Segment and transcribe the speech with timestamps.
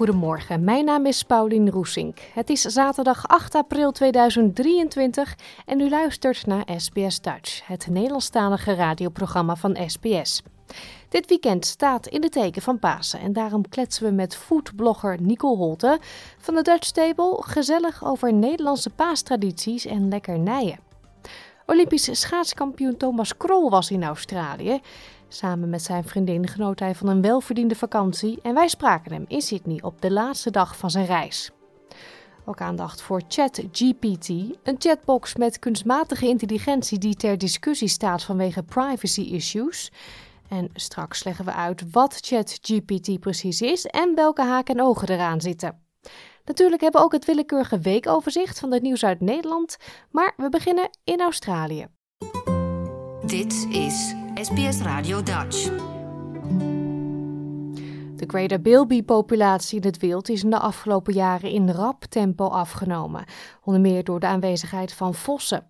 [0.00, 2.18] Goedemorgen, mijn naam is Paulien Roesink.
[2.34, 5.36] Het is zaterdag 8 april 2023
[5.66, 10.42] en u luistert naar SBS Dutch, het Nederlandstalige radioprogramma van SBS.
[11.08, 15.56] Dit weekend staat in de teken van Pasen en daarom kletsen we met foodblogger Nicole
[15.56, 15.98] Holte
[16.38, 20.78] van de Dutch Table gezellig over Nederlandse paastradities en lekkernijen.
[21.66, 24.80] Olympisch schaatskampioen Thomas Krol was in Australië.
[25.32, 29.40] Samen met zijn vriendin genoot hij van een welverdiende vakantie en wij spraken hem in
[29.40, 31.50] Sydney op de laatste dag van zijn reis.
[32.44, 34.28] Ook aandacht voor ChatGPT,
[34.62, 39.92] een chatbox met kunstmatige intelligentie die ter discussie staat vanwege privacy issues.
[40.48, 45.40] En straks leggen we uit wat ChatGPT precies is en welke haken en ogen eraan
[45.40, 45.78] zitten.
[46.44, 49.76] Natuurlijk hebben we ook het willekeurige weekoverzicht van het nieuws uit Nederland,
[50.10, 51.86] maar we beginnen in Australië.
[53.26, 55.64] Dit is SBS Radio Dutch.
[58.16, 63.24] De Greater Bilby-populatie in het wild is in de afgelopen jaren in rap tempo afgenomen,
[63.64, 65.66] onder meer door de aanwezigheid van vossen.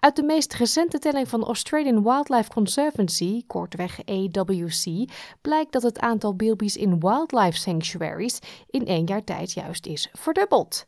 [0.00, 5.10] Uit de meest recente telling van Australian Wildlife Conservancy, kortweg AWC,
[5.40, 8.38] blijkt dat het aantal bilbies in wildlife sanctuaries
[8.70, 10.86] in één jaar tijd juist is verdubbeld.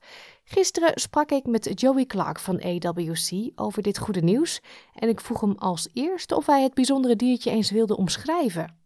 [0.52, 4.60] Gisteren sprak ik met Joey Clark van AWC over dit goede nieuws
[4.94, 8.76] en ik vroeg hem als eerste of hij het bijzondere diertje eens wilde omschrijven.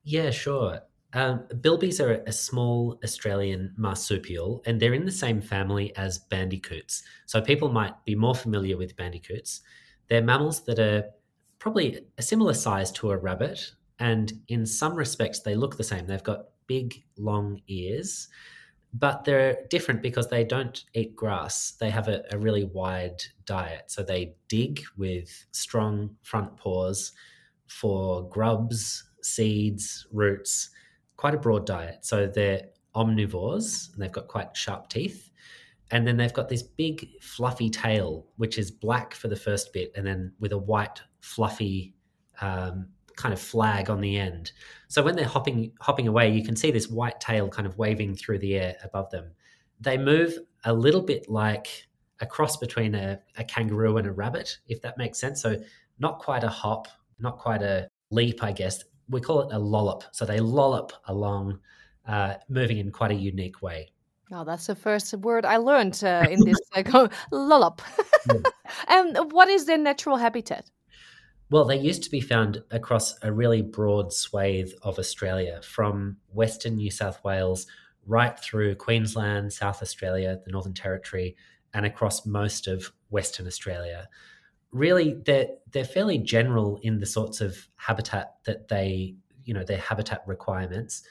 [0.00, 0.86] Yeah, sure.
[1.10, 7.08] Um, bilbies are a small Australian marsupial, and they're in the same family as bandicoots.
[7.24, 9.62] So people might be more familiar with bandicoots.
[10.06, 11.04] They're mammals that are
[11.58, 16.06] probably a similar size to a rabbit, and in some respects, they look the same.
[16.06, 18.28] They've got big, long ears,
[18.92, 21.72] but they're different because they don't eat grass.
[21.72, 23.84] They have a, a really wide diet.
[23.86, 27.12] So they dig with strong front paws
[27.66, 30.70] for grubs, seeds, roots
[31.20, 31.98] quite a broad diet.
[32.00, 32.62] So they're
[32.96, 35.30] omnivores and they've got quite sharp teeth.
[35.90, 39.92] And then they've got this big fluffy tail, which is black for the first bit,
[39.94, 41.94] and then with a white fluffy
[42.40, 42.88] um,
[43.20, 44.52] kind of flag on the end.
[44.88, 48.14] So when they're hopping hopping away, you can see this white tail kind of waving
[48.14, 49.30] through the air above them.
[49.80, 51.86] They move a little bit like
[52.20, 55.40] a cross between a, a kangaroo and a rabbit, if that makes sense.
[55.40, 55.56] So
[55.98, 56.88] not quite a hop,
[57.18, 60.04] not quite a leap, I guess we call it a lollop.
[60.12, 61.58] So they lollop along,
[62.06, 63.92] uh, moving in quite a unique way.
[64.32, 67.82] Oh, that's the first word I learned uh, in this uh, lollop.
[68.88, 70.70] and what is their natural habitat?
[71.50, 76.76] Well, they used to be found across a really broad swathe of Australia, from Western
[76.76, 77.66] New South Wales
[78.06, 81.36] right through Queensland, South Australia, the Northern Territory,
[81.74, 84.08] and across most of Western Australia.
[84.72, 89.78] Really they're they're fairly general in the sorts of habitat that they you know their
[89.78, 91.02] habitat requirements.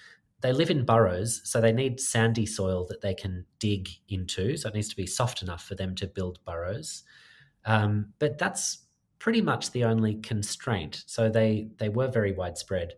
[0.42, 4.70] They live in burrows so they need sandy soil that they can dig into so
[4.70, 7.04] it needs to be soft enough for them to build burrows.
[7.66, 8.80] Um, but that's
[9.20, 12.94] pretty much the only constraint so they they were very widespread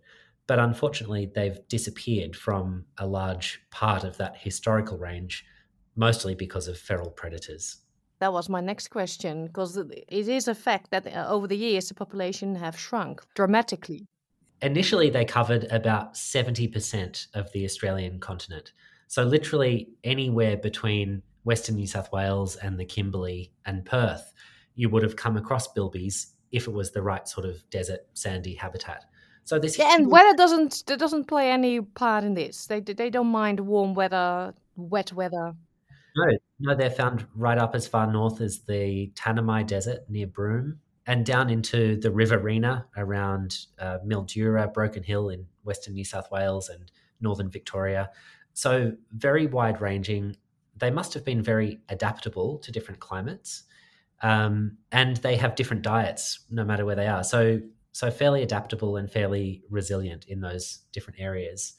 [0.48, 5.46] but unfortunately they've disappeared from a large part of that historical range
[5.96, 7.78] mostly because of feral predators
[8.22, 11.88] that was my next question because it is a fact that uh, over the years
[11.88, 14.06] the population have shrunk dramatically.
[14.62, 18.74] Initially, they covered about 70% of the Australian continent.
[19.08, 24.32] So, literally anywhere between Western New South Wales and the Kimberley and Perth,
[24.82, 28.56] you would have come across bilbies if it was the right sort of desert sandy
[28.56, 29.06] habitat.
[29.44, 32.66] So this yeah, and weather doesn't doesn't play any part in this.
[32.66, 35.54] They they don't mind warm weather, wet weather.
[36.16, 36.26] No,
[36.60, 41.28] no, they're found right up as far north as the Tanami Desert near Broome and
[41.28, 46.92] down into the Riverina around uh, Mildura, Broken Hill in Western New South Wales and
[47.22, 48.10] Northern Victoria.
[48.54, 50.36] So, very wide ranging.
[50.76, 53.64] They must have been very adaptable to different climates.
[54.22, 57.24] Um, and they have different diets no matter where they are.
[57.24, 57.60] So,
[57.92, 61.74] so fairly adaptable and fairly resilient in those different areas.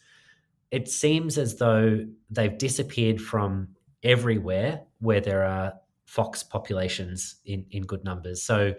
[0.73, 3.69] it seems as though they've disappeared from
[4.03, 5.75] everywhere where there are
[6.07, 8.43] fox populations in, in good numbers.
[8.43, 8.75] So,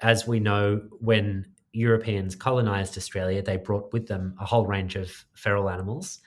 [0.00, 5.24] as we know, when Europeans colonized Australia, they brought with them a whole range of
[5.34, 6.18] feral animals,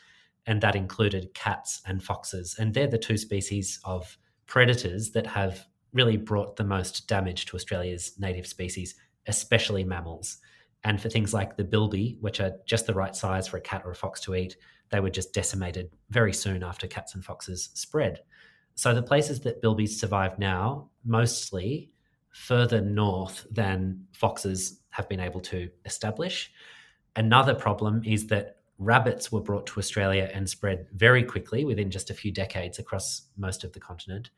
[0.46, 2.56] and that included cats and foxes.
[2.58, 4.18] And they're the two species of
[4.48, 8.96] predators that have really brought the most damage to Australia's native species,
[9.28, 10.38] especially mammals.
[10.84, 13.82] And for things like the bilby, which are just the right size for a cat
[13.86, 14.58] or a fox to eat,
[14.90, 18.22] they were just decimated very soon after cats and foxes spread.
[18.76, 21.90] So the places that bilbies survive now, mostly
[22.32, 26.52] further north than foxes have been able to establish.
[27.16, 32.12] Another problem is that rabbits were brought to Australia and spread very quickly within just
[32.12, 34.30] a few decades across most of the continent.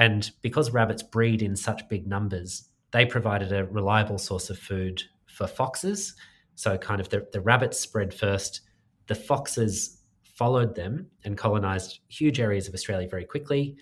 [0.00, 5.02] And because rabbits breed in such big numbers, they provided a reliable source of food
[5.26, 6.14] for foxes.
[6.54, 8.62] So, kind of the, the rabbits spread first,
[9.08, 13.76] the foxes followed them and colonized huge areas of Australia very quickly.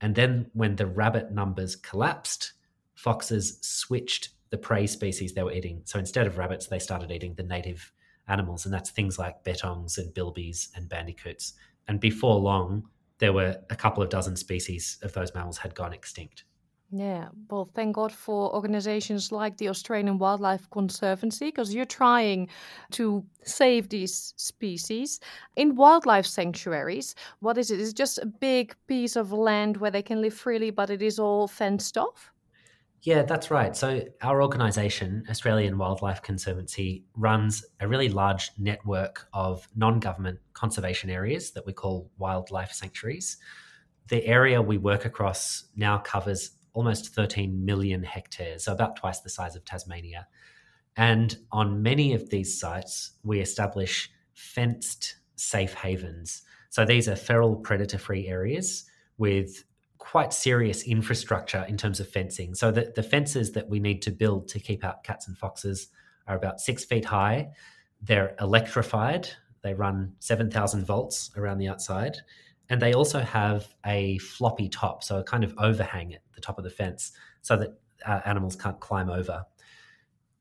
[0.00, 2.54] And then, when the rabbit numbers collapsed,
[2.94, 5.82] foxes switched the prey species they were eating.
[5.84, 7.92] So, instead of rabbits, they started eating the native
[8.26, 11.52] animals, and that's things like betongs and bilbies and bandicoots.
[11.88, 12.88] And before long,
[13.18, 16.44] there were a couple of dozen species of those mammals had gone extinct.
[16.90, 22.48] Yeah, well, thank God for organizations like the Australian Wildlife Conservancy because you're trying
[22.92, 25.20] to save these species.
[25.56, 27.78] In wildlife sanctuaries, what is it?
[27.78, 31.02] Is it just a big piece of land where they can live freely, but it
[31.02, 32.32] is all fenced off?
[33.02, 33.76] Yeah, that's right.
[33.76, 41.08] So, our organisation, Australian Wildlife Conservancy, runs a really large network of non government conservation
[41.08, 43.36] areas that we call wildlife sanctuaries.
[44.08, 49.30] The area we work across now covers almost 13 million hectares, so about twice the
[49.30, 50.26] size of Tasmania.
[50.96, 56.42] And on many of these sites, we establish fenced safe havens.
[56.70, 58.84] So these are feral predator free areas
[59.16, 59.64] with
[59.98, 62.54] quite serious infrastructure in terms of fencing.
[62.54, 65.88] So the, the fences that we need to build to keep out cats and foxes
[66.26, 67.50] are about six feet high.
[68.00, 69.28] They're electrified,
[69.62, 72.18] they run 7,000 volts around the outside
[72.68, 76.58] and they also have a floppy top, so a kind of overhang at the top
[76.58, 79.44] of the fence, so that uh, animals can't climb over.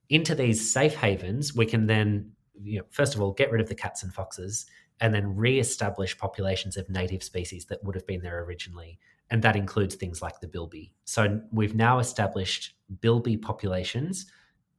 [0.09, 2.31] Into these safe havens, we can then,
[2.61, 4.65] you know, first of all, get rid of the cats and foxes,
[4.99, 9.55] and then re-establish populations of native species that would have been there originally, and that
[9.55, 10.93] includes things like the bilby.
[11.05, 14.25] So we've now established bilby populations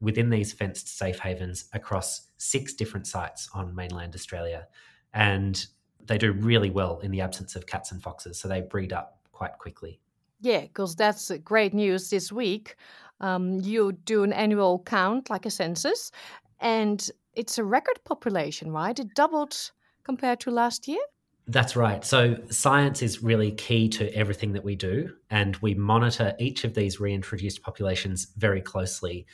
[0.00, 4.66] within these fenced safe havens across six different sites on mainland Australia.
[5.12, 5.64] And
[6.04, 9.20] they do really well in the absence of cats and foxes, so they breed up
[9.32, 10.00] quite quickly.
[10.40, 12.76] Yeah, because that's great news this week.
[13.20, 16.12] Um, you do an annual count, like a census,
[16.60, 18.98] and it's a record population, right?
[18.98, 19.72] It doubled
[20.04, 21.02] compared to last year.
[21.50, 22.04] That's right.
[22.04, 26.74] So, science is really key to everything that we do, and we monitor each of
[26.74, 29.26] these reintroduced populations very closely.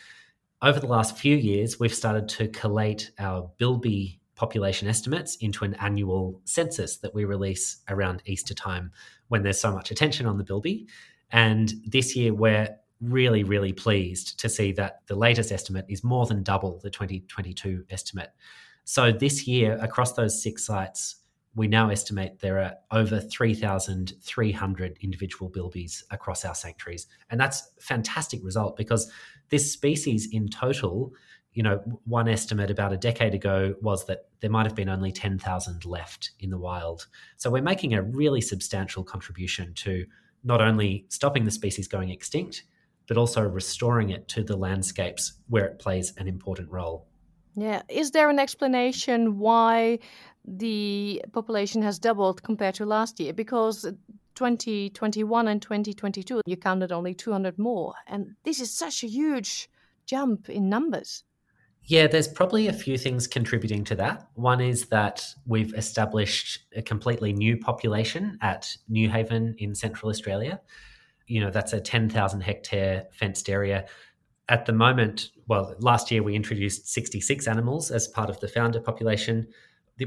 [0.63, 5.75] Over the last few years, we've started to collate our bilby population estimates into an
[5.75, 8.93] annual census that we release around Easter time
[9.27, 10.87] when there's so much attention on the bilby.
[11.33, 12.69] And this year, we're
[13.01, 17.85] really, really pleased to see that the latest estimate is more than double the 2022
[17.91, 18.31] estimate.
[18.85, 21.17] So this year, across those six sites,
[21.55, 27.07] we now estimate there are over 3,300 individual bilbies across our sanctuaries.
[27.31, 29.11] And that's a fantastic result because
[29.51, 31.13] this species in total
[31.55, 35.13] you know, one estimate about a decade ago was that there might have been only
[35.13, 37.07] 10,000 left in the wild.
[37.37, 40.05] So we're making a really substantial contribution to
[40.43, 42.65] not only stopping the species going extinct,
[43.07, 47.07] but also restoring it to the landscapes where it plays an important role.
[47.57, 47.83] Yeah.
[47.89, 50.01] Is there an explanation why
[50.45, 53.33] the population has doubled compared to last year?
[53.33, 53.87] Because
[54.35, 57.95] 2021 and 2022, you counted only 200 more.
[58.07, 59.69] And this is such a huge
[60.07, 61.25] jump in numbers.
[61.87, 64.29] Yeah, there's probably a few things contributing to that.
[64.35, 70.61] One is that we've established a completely new population at Newhaven in Central Australia.
[71.27, 73.87] You know, that's a 10,000 hectare fenced area.
[74.49, 78.81] At the moment, well, last year we introduced 66 animals as part of the founder
[78.81, 79.47] population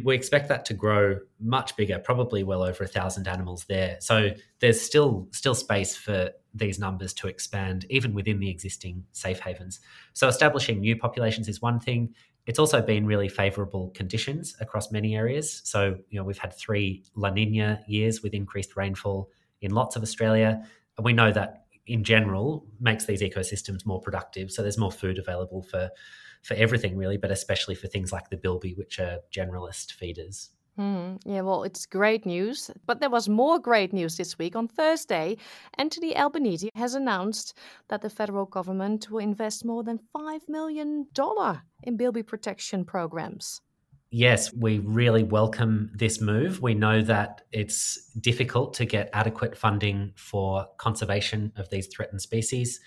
[0.03, 3.97] we expect that to grow much bigger, probably well over a thousand animals there.
[4.01, 9.39] So there's still still space for these numbers to expand, even within the existing safe
[9.39, 9.79] havens.
[10.13, 12.13] So establishing new populations is one thing.
[12.47, 15.61] It's also been really favourable conditions across many areas.
[15.63, 19.29] So you know we've had three La Nina years with increased rainfall
[19.61, 20.61] in lots of Australia,
[20.97, 24.51] and we know that in general makes these ecosystems more productive.
[24.51, 25.89] So there's more food available for
[26.43, 30.51] for everything really, but especially for things like the bilby, which are generalist feeders.
[30.77, 31.15] Hmm.
[31.25, 32.69] Yeah, well, it's great news.
[32.85, 34.55] But there was more great news this week.
[34.55, 35.37] On Thursday,
[35.79, 37.57] Anthony Albanese has announced
[37.89, 41.07] that the federal government will invest more than $5 million
[41.83, 43.59] in bilby protection programs.
[44.09, 46.61] Yes, we really welcome this move.
[46.61, 52.79] We know that it's difficult to get adequate funding for conservation of these threatened species.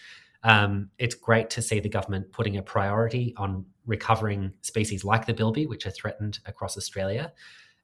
[0.45, 5.35] Um, it's great to see the government putting a priority on recovering species like the
[5.35, 7.33] bilby, which are threatened across Australia.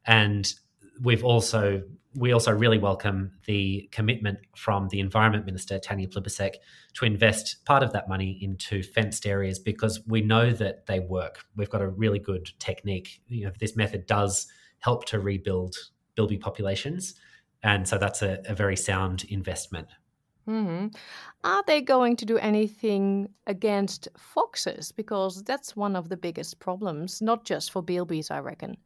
[0.07, 0.51] And
[1.01, 1.83] we've also
[2.15, 6.55] we also really welcome the commitment from the Environment Minister Tanya Plibersek
[6.95, 11.45] to invest part of that money into fenced areas because we know that they work.
[11.57, 13.21] We've got a really good technique.
[13.29, 14.47] You know, this method does
[14.79, 15.77] help to rebuild
[16.15, 17.15] bilby populations,
[17.63, 19.89] and so that's a, a very sound investment.
[20.47, 20.87] hmm
[21.45, 24.93] Are they going to do anything against foxes?
[24.93, 28.77] Because that's one of the biggest problems, not just for bilbies, I reckon.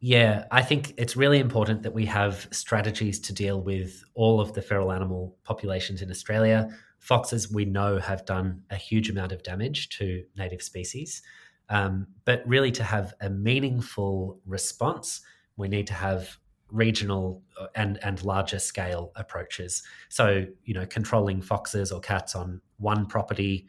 [0.00, 4.52] Yeah, I think it's really important that we have strategies to deal with all of
[4.52, 6.68] the feral animal populations in Australia.
[7.00, 11.22] Foxes, we know, have done a huge amount of damage to native species.
[11.68, 15.20] Um, but really, to have a meaningful response,
[15.56, 16.38] we need to have
[16.70, 19.82] regional uh, and and larger scale approaches.
[20.08, 23.66] So, you know, controlling foxes or cats on one property,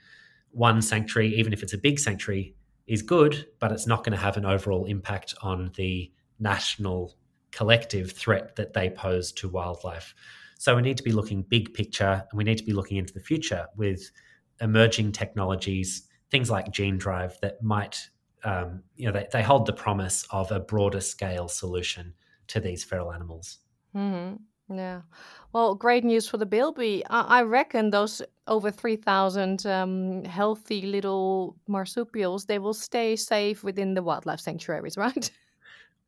[0.51, 2.55] one sanctuary, even if it's a big sanctuary,
[2.87, 7.15] is good, but it's not going to have an overall impact on the national
[7.51, 10.13] collective threat that they pose to wildlife.
[10.57, 13.13] So we need to be looking big picture and we need to be looking into
[13.13, 14.11] the future with
[14.61, 18.09] emerging technologies, things like gene drive that might,
[18.43, 22.13] um, you know, they, they hold the promise of a broader scale solution
[22.47, 23.59] to these feral animals.
[23.93, 24.35] hmm
[24.69, 25.01] Yeah.
[25.53, 27.03] Well, great news for the bilby.
[27.09, 33.93] I, I reckon those over 3,000 um, healthy little marsupials, they will stay safe within
[33.95, 35.31] the wildlife sanctuaries, right?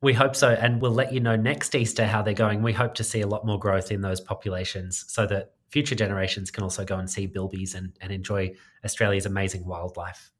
[0.02, 0.48] We hope so.
[0.48, 2.62] And we'll let you know next Easter how they're going.
[2.62, 6.50] We hope to see a lot more growth in those populations so that future generations
[6.50, 8.54] can also go and see bilbies and, and enjoy
[8.84, 10.30] Australia's amazing wildlife.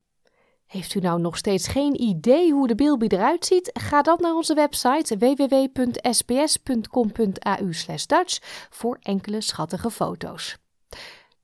[0.67, 3.71] Heeft u nou nog steeds geen idee hoe de bilby eruit ziet?
[3.73, 7.71] Ga dan naar onze website www.sbs.com.au
[8.07, 8.39] Dutch
[8.71, 10.57] voor enkele schattige foto's.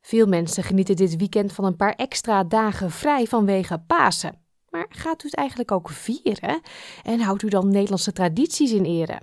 [0.01, 4.48] Veel mensen genieten dit weekend van een paar extra dagen vrij vanwege Pasen.
[4.79, 6.61] Maar gaat u het eigenlijk ook vieren?
[7.03, 9.21] En houdt u dan Nederlandse tradities in ere?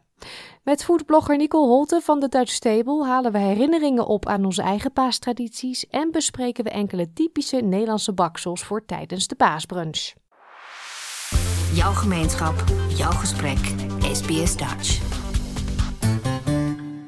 [0.64, 4.92] Met foodblogger Nicole Holte van de Dutch Table halen we herinneringen op aan onze eigen
[4.94, 10.14] paastradities en bespreken we enkele typische Nederlandse baksels voor tijdens de paasbrunch.
[11.74, 13.58] Jouw gemeenschap, jouw gesprek.
[14.14, 15.02] SBS Dutch.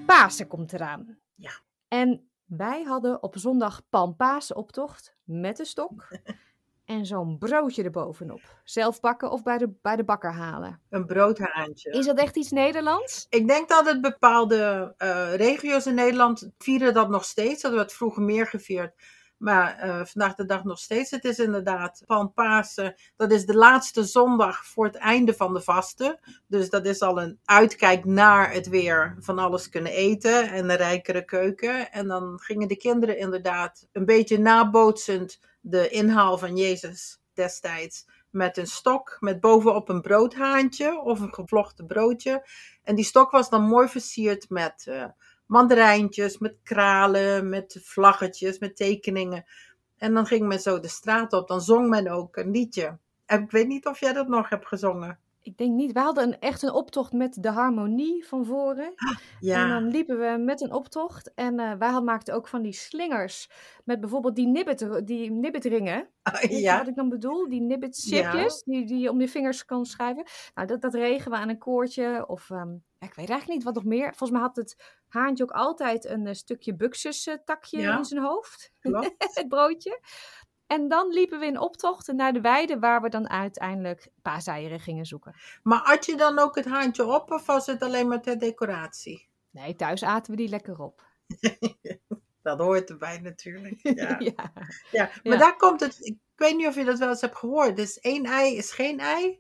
[0.06, 1.18] Pasen komt eraan.
[1.36, 1.52] Ja.
[1.88, 6.08] En wij hadden op zondag palmpaasoptocht met een stok
[6.88, 8.42] en zo'n broodje erbovenop.
[8.64, 10.82] Zelf bakken of bij de, bij de bakker halen.
[10.90, 11.92] Een broodhaantje.
[11.92, 13.26] Is dat echt iets Nederlands?
[13.30, 17.62] Ik denk dat het bepaalde eh, regio's in Nederland vieren dat nog steeds.
[17.62, 18.94] Dat we het vroeger meer gevierd.
[19.38, 21.12] Maar eh, vandaag de dag nog steeds.
[21.12, 22.96] Het is inderdaad Palmpasen.
[23.16, 26.20] Dat is de laatste zondag voor het einde van de vasten.
[26.48, 30.50] Dus dat is al een uitkijk naar het weer van alles kunnen eten.
[30.50, 31.92] En een rijkere keuken.
[31.92, 35.40] En dan gingen de kinderen inderdaad een beetje nabootsend
[35.70, 38.06] de inhaal van Jezus destijds.
[38.30, 42.48] Met een stok, met bovenop een broodhaantje of een gevlochten broodje.
[42.84, 45.06] En die stok was dan mooi versierd met eh,
[45.46, 49.46] mandarijntjes, met kralen, met vlaggetjes, met tekeningen.
[49.98, 51.48] En dan ging men zo de straat op.
[51.48, 52.98] Dan zong men ook een liedje.
[53.26, 55.20] En ik weet niet of jij dat nog hebt gezongen.
[55.48, 55.92] Ik denk niet.
[55.92, 58.86] We hadden een, echt een optocht met de harmonie van voren.
[58.96, 61.34] En Ja, dan liepen we met een optocht.
[61.34, 63.50] En eh, wij had- maakten ook van die slingers.
[63.86, 66.10] Met bijvoorbeeld die, nibbit, die nibbitringen.
[66.42, 66.78] Je ja.
[66.78, 67.50] wat ik dan bedoel?
[67.50, 70.26] Die nibbitchipjes die, die je om je vingers kan schrijven.
[70.54, 72.28] Nou, dat, dat regen we aan een koordje.
[72.28, 74.08] Of ehm, ja, ik weet eigenlijk niet wat nog meer.
[74.08, 74.76] Volgens mij had het
[75.08, 77.98] haantje ook altijd een eh, stukje buxus takje Ja.
[77.98, 78.72] in zijn hoofd.
[79.18, 80.00] het broodje.
[80.68, 85.06] En dan liepen we in optocht naar de weide waar we dan uiteindelijk paaseieren gingen
[85.06, 85.36] zoeken.
[85.64, 89.28] Maar at je dan ook het haantje op of was het alleen maar ter decoratie?
[89.50, 91.06] Nee, thuis aten we die lekker op.
[92.42, 93.80] Dat hoort erbij natuurlijk.
[93.96, 94.16] Ja.
[94.20, 94.52] ja.
[94.92, 95.38] Ja, maar Ja.
[95.38, 95.98] daar komt het.
[96.00, 97.76] Ik weet niet of je dat wel eens hebt gehoord.
[97.76, 99.40] Dus één ei is geen ei.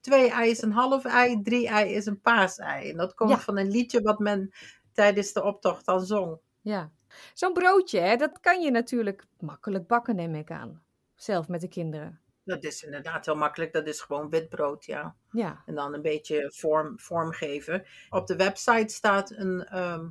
[0.00, 1.42] Twee ei is een half ei.
[1.42, 2.90] Drie ei is een paasei.
[2.90, 4.50] En dat komt van een liedje wat men
[4.92, 6.38] tijdens de optocht dan zong.
[6.60, 6.92] Ja.
[7.34, 10.82] Zo'n broodje, hè, dat kan je natuurlijk makkelijk bakken, neem ik aan.
[11.14, 12.20] Zelf met de kinderen.
[12.44, 13.72] Dat is inderdaad heel makkelijk.
[13.72, 15.16] Dat is gewoon wit brood, ja.
[15.30, 15.62] Ja.
[15.66, 17.84] En dan een beetje vorm, vorm geven.
[18.10, 20.06] Op de website staat een ehm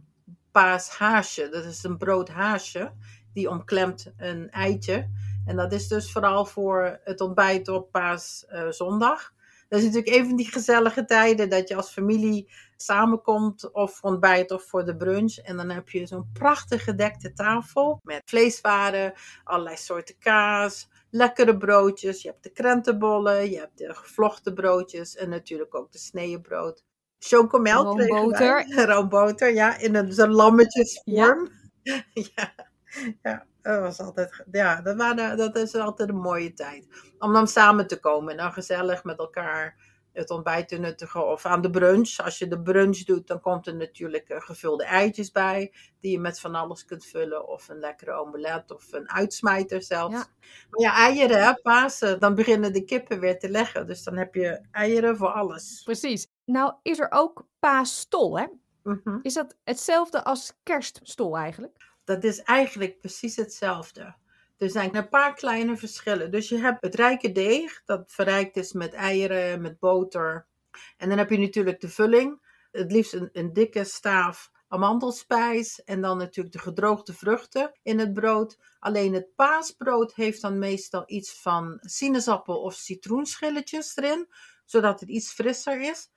[0.52, 1.50] paashaasje.
[1.50, 2.92] Dat is een broodhaasje.
[3.34, 5.10] Die omklemt een eitje.
[5.46, 9.34] En dat is dus vooral voor het ontbijt op paaszondag.
[9.68, 14.52] Dat is natuurlijk even die gezellige tijden dat je als familie samenkomt of voor ontbijt
[14.52, 15.38] of voor de brunch.
[15.38, 22.22] En dan heb je zo'n prachtig gedekte tafel met vleeswaren, allerlei soorten kaas, lekkere broodjes.
[22.22, 26.84] Je hebt de krentenbollen, je hebt de gevlochten broodjes en natuurlijk ook de sneeënbrood.
[27.20, 28.66] Chocomel Roomboter.
[28.92, 31.50] Roomboter, ja, in een zo'n lammetjesvorm.
[31.84, 32.04] Ja.
[32.36, 32.54] ja,
[33.22, 33.46] ja.
[33.66, 36.88] Dat was altijd, ja, dat, waren, dat is altijd een mooie tijd.
[37.20, 39.78] Om dan samen te komen en dan gezellig met elkaar
[40.14, 41.28] het ontbijt te nuttigen.
[41.28, 42.18] Of aan de brunch.
[42.18, 45.74] Als je de brunch doet, dan komt er natuurlijk eh, gevulde eitjes bij.
[46.00, 47.48] Die je met van alles kunt vullen.
[47.48, 50.14] Of een lekkere omelet of een uitsmijter zelfs.
[50.16, 50.26] Ja.
[50.70, 52.20] Maar ja, eieren, hè, Pasen.
[52.20, 53.88] Dan beginnen de kippen weer te leggen.
[53.88, 55.82] Dus dan heb je eieren voor alles.
[55.84, 56.28] Precies.
[56.46, 58.46] Nou is er ook paasstol, hè?
[58.84, 59.20] Mhm.
[59.22, 61.94] Is dat hetzelfde als kerststol eigenlijk?
[62.06, 64.16] Dat is eigenlijk precies hetzelfde.
[64.58, 66.32] Er zijn een paar kleine verschillen.
[66.32, 70.48] Dus je hebt het rijke deeg, dat verrijkt is met eieren, met boter.
[70.98, 72.42] En dan heb je natuurlijk de vulling.
[72.72, 75.84] Het liefst een, een dikke staaf amandelspijs.
[75.84, 78.58] En dan natuurlijk de gedroogde vruchten in het brood.
[78.80, 84.28] Alleen het paasbrood heeft dan meestal iets van sinaasappel- of citroenschilletjes erin.
[84.66, 86.10] Zodat het iets frisser is.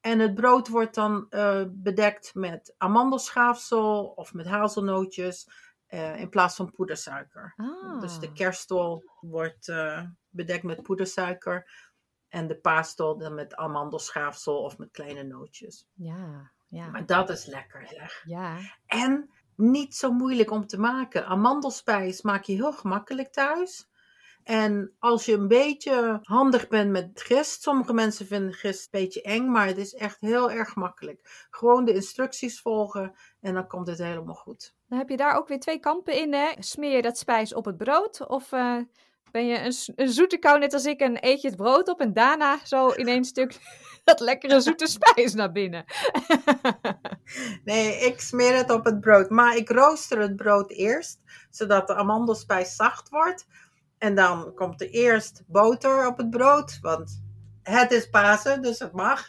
[0.00, 5.48] En het brood wordt dan eh, bedekt met amandelschaafsel of met hazelnootjes
[5.86, 7.52] eh, in plaats van poedersuiker.
[7.56, 8.00] Ah.
[8.00, 11.70] Dus de kerststol wordt eh, bedekt met poedersuiker
[12.28, 15.86] en de paasstol dan met amandelschaafsel of met kleine nootjes.
[15.94, 18.22] Ja, ja, Maar dat is lekker zeg.
[18.24, 18.56] ja.
[18.86, 21.26] En niet zo moeilijk om te maken.
[21.26, 23.88] Amandelspijs maak je heel gemakkelijk thuis.
[24.48, 29.22] En als je een beetje handig bent met gist, sommige mensen vinden gist een beetje
[29.22, 31.46] eng, maar het is echt heel erg makkelijk.
[31.50, 34.74] Gewoon de instructies volgen en dan komt het helemaal goed.
[34.86, 36.52] Dan heb je daar ook weer twee kampen in, hè?
[36.58, 38.26] Smeer je dat spijs op het brood?
[38.26, 38.76] Of eh,
[39.30, 42.00] ben je een, een zoete kou net als ik en eet je het brood op
[42.00, 43.58] en daarna zo in één stuk
[44.04, 45.84] dat lekkere zoete spijs naar binnen?
[47.64, 51.20] Nee, ik smeer het op het brood, maar ik rooster het brood eerst,
[51.50, 53.46] zodat de amandelspijs zacht wordt.
[53.98, 57.22] En dan komt er eerst boter op het brood, want
[57.62, 59.28] het is Pasen, dus het mag.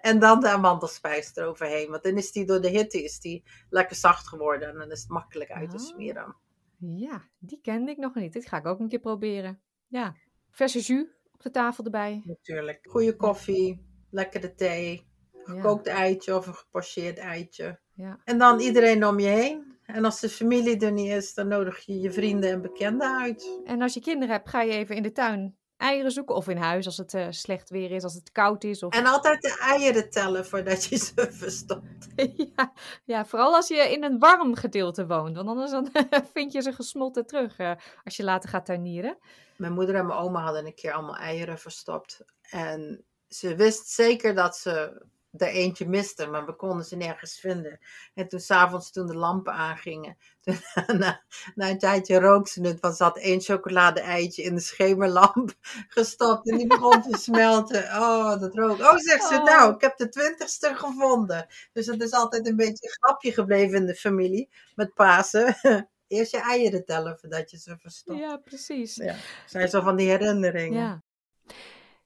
[0.00, 3.96] En dan de amandelspijs eroverheen, want dan is die door de hitte is die lekker
[3.96, 5.82] zacht geworden en dan is het makkelijk uit te Ah.
[5.82, 6.36] smeren.
[6.78, 8.32] ja, die kende ik nog niet.
[8.32, 9.60] Dit ga ik ook een keer proberen.
[9.86, 10.14] Ja,
[10.50, 12.22] verse jus op de tafel erbij.
[12.24, 12.86] Natuurlijk.
[12.90, 17.78] Goede koffie, lekkere thee, Ja, gekookt eitje of een gepocheerd eitje.
[17.94, 18.20] ja.
[18.24, 19.67] En dan iedereen om je heen.
[19.88, 23.60] En als de familie er niet is, dan nodig je je vrienden en bekenden uit.
[23.64, 26.34] En als je kinderen hebt, ga je even in de tuin eieren zoeken.
[26.34, 28.82] Of in huis als het eh, slecht weer is, als het koud is.
[28.82, 28.94] Of...
[28.94, 32.08] En altijd de eieren tellen voordat je ze verstopt.
[32.56, 32.72] ja,
[33.04, 35.36] ja, vooral als je in een warm gedeelte woont.
[35.36, 35.90] Want anders dan
[36.34, 37.72] vind je ze gesmolten terug eh,
[38.04, 39.18] als je later gaat tuinieren.
[39.56, 42.24] Mijn moeder en mijn oma hadden een keer allemaal eieren verstopt.
[42.50, 45.02] En ze wist zeker dat ze
[45.42, 47.78] er eentje miste, maar we konden ze nergens vinden.
[48.14, 50.58] En toen s'avonds, toen de lampen aangingen, toen,
[50.98, 51.22] na,
[51.54, 55.54] na een tijdje rook ze het, want ze had één chocolade-eitje in de schemerlamp
[55.88, 57.82] gestopt en die begon te smelten.
[57.82, 58.78] Oh, dat rook.
[58.78, 59.44] Oh, zegt ze, Oh.
[59.44, 61.46] nou, ik heb de twintigste gevonden.
[61.72, 65.56] Dus het is altijd een beetje een grapje gebleven in de familie met Pasen.
[66.08, 68.18] Eerst je eieren tellen voordat je ze verstopt.
[68.18, 68.94] Ja, precies.
[68.94, 69.14] Ja,
[69.46, 70.82] zijn zo van die herinneringen.
[70.82, 71.02] Ja.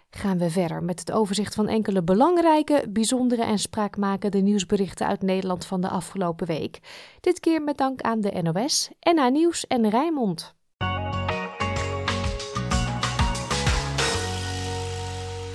[0.09, 5.65] Gaan we verder met het overzicht van enkele belangrijke, bijzondere en spraakmakende nieuwsberichten uit Nederland
[5.65, 6.79] van de afgelopen week.
[7.19, 10.56] Dit keer met dank aan de NOS, NA Nieuws en Rijnmond.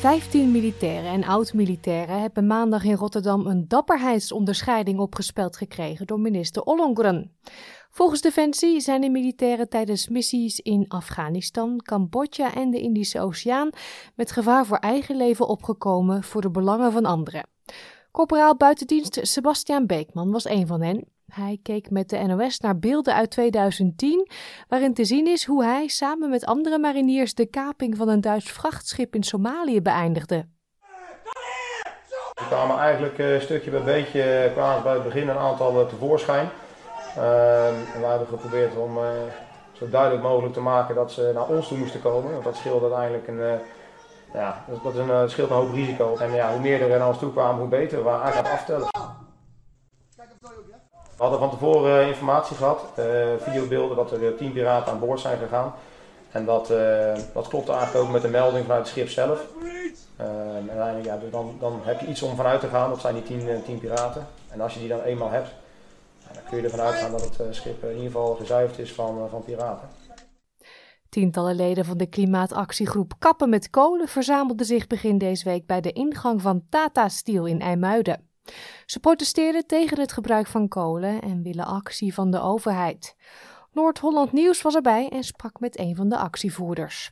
[0.02, 7.36] Vijftien militairen en oud-militairen hebben maandag in Rotterdam een dapperheidsonderscheiding opgespeld gekregen door minister Ollongren.
[7.90, 13.70] Volgens Defensie zijn de militairen tijdens missies in Afghanistan, Cambodja en de Indische Oceaan
[14.14, 17.48] met gevaar voor eigen leven opgekomen voor de belangen van anderen.
[18.10, 21.04] Corporaal buitendienst Sebastiaan Beekman was een van hen.
[21.32, 24.28] Hij keek met de NOS naar beelden uit 2010,
[24.68, 28.50] waarin te zien is hoe hij samen met andere mariniers de kaping van een Duits
[28.50, 30.46] vrachtschip in Somalië beëindigde.
[32.34, 35.86] Er kwamen eigenlijk eh, stukje bij beetje eh, kwamen bij het begin een aantal eh,
[35.86, 36.48] tevoorschijn.
[37.16, 38.98] Ehm, en we hebben geprobeerd om
[39.72, 42.32] zo duidelijk mogelijk te maken dat ze naar ons toe moesten komen.
[42.32, 43.58] Want dat scheelt uiteindelijk een,
[44.32, 46.16] ja, dat, is een, scheelt een hoop risico.
[46.16, 48.04] En ja, hoe meer er naar ons toe kwamen, hoe beter.
[48.04, 49.21] We eigenlijk aftellen.
[51.22, 53.04] We hadden van tevoren eh, informatie gehad, eh,
[53.38, 55.74] videobeelden, dat er eh, tien piraten aan boord zijn gegaan.
[56.30, 56.68] En dat,
[57.32, 59.46] dat klopte eigenlijk ook met de melding vanuit het schip zelf.
[60.16, 63.14] Ehm, en ja, dus dan, dan heb je iets om vanuit te gaan, dat zijn
[63.14, 64.26] die tien, tien piraten.
[64.48, 65.48] En als je die dan eenmaal hebt,
[66.32, 69.44] dan kun je ervan uitgaan dat het schip in ieder geval gezuiverd is van, van
[69.44, 69.88] piraten.
[71.08, 75.92] Tientallen leden van de klimaatactiegroep Kappen met Kolen verzamelden zich begin deze week bij de
[75.92, 78.31] ingang van Tata Steel in IJmuiden.
[78.86, 83.16] Ze protesteren tegen het gebruik van kolen en willen actie van de overheid.
[83.72, 87.10] Noord-Holland Nieuws was erbij en sprak met een van de actievoerders.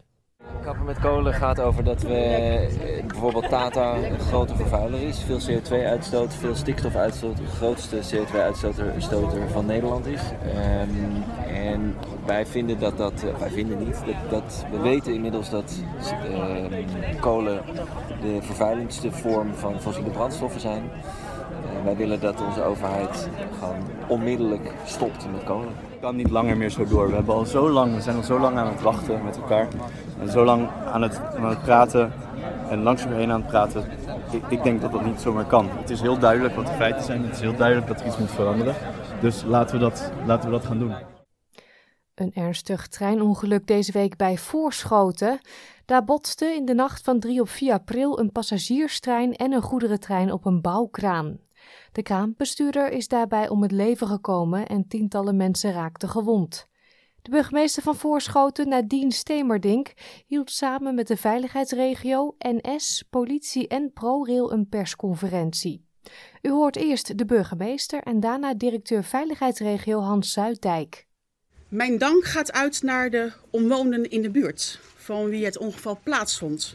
[0.62, 5.38] Kappen met kolen gaat over dat we eh, bijvoorbeeld Tata een grote vervuiler is, veel
[5.38, 10.20] CO2 uitstoot, veel stikstof uitstoot, de grootste CO2-uitstoter van Nederland is.
[10.20, 15.50] Um, en wij vinden dat dat, uh, wij vinden niet, dat, dat, we weten inmiddels
[15.50, 15.82] dat
[16.30, 17.62] uh, kolen
[18.20, 20.82] de vervuilendste vorm van fossiele brandstoffen zijn.
[20.82, 25.72] Uh, wij willen dat onze overheid gewoon onmiddellijk stopt met kolen.
[25.90, 27.08] Het kan niet langer meer zo door.
[27.08, 29.68] We, hebben al zo lang, we zijn al zo lang aan het wachten met elkaar.
[30.20, 32.12] En zo lang aan het, aan het praten
[32.68, 33.84] en langs elkaar heen aan het praten.
[34.32, 35.68] Ik, ik denk dat dat niet zomaar kan.
[35.68, 37.22] Het is heel duidelijk wat de feiten zijn.
[37.22, 38.74] Het is heel duidelijk dat er iets moet veranderen.
[39.20, 40.94] Dus laten we dat, laten we dat gaan doen.
[42.14, 45.40] Een ernstig treinongeluk deze week bij Voorschoten.
[45.84, 50.32] Daar botste in de nacht van 3 op 4 april een passagierstrein en een goederentrein
[50.32, 51.38] op een bouwkraan.
[51.92, 56.69] De kraanbestuurder is daarbij om het leven gekomen en tientallen mensen raakten gewond.
[57.22, 59.92] De burgemeester van Voorschoten, Nadine Stemerdink,
[60.26, 65.84] hield samen met de veiligheidsregio, NS, politie en ProRail een persconferentie.
[66.42, 71.06] U hoort eerst de burgemeester en daarna directeur veiligheidsregio Hans Zuiddijk.
[71.68, 76.74] Mijn dank gaat uit naar de omwonenden in de buurt, van wie het ongeval plaatsvond.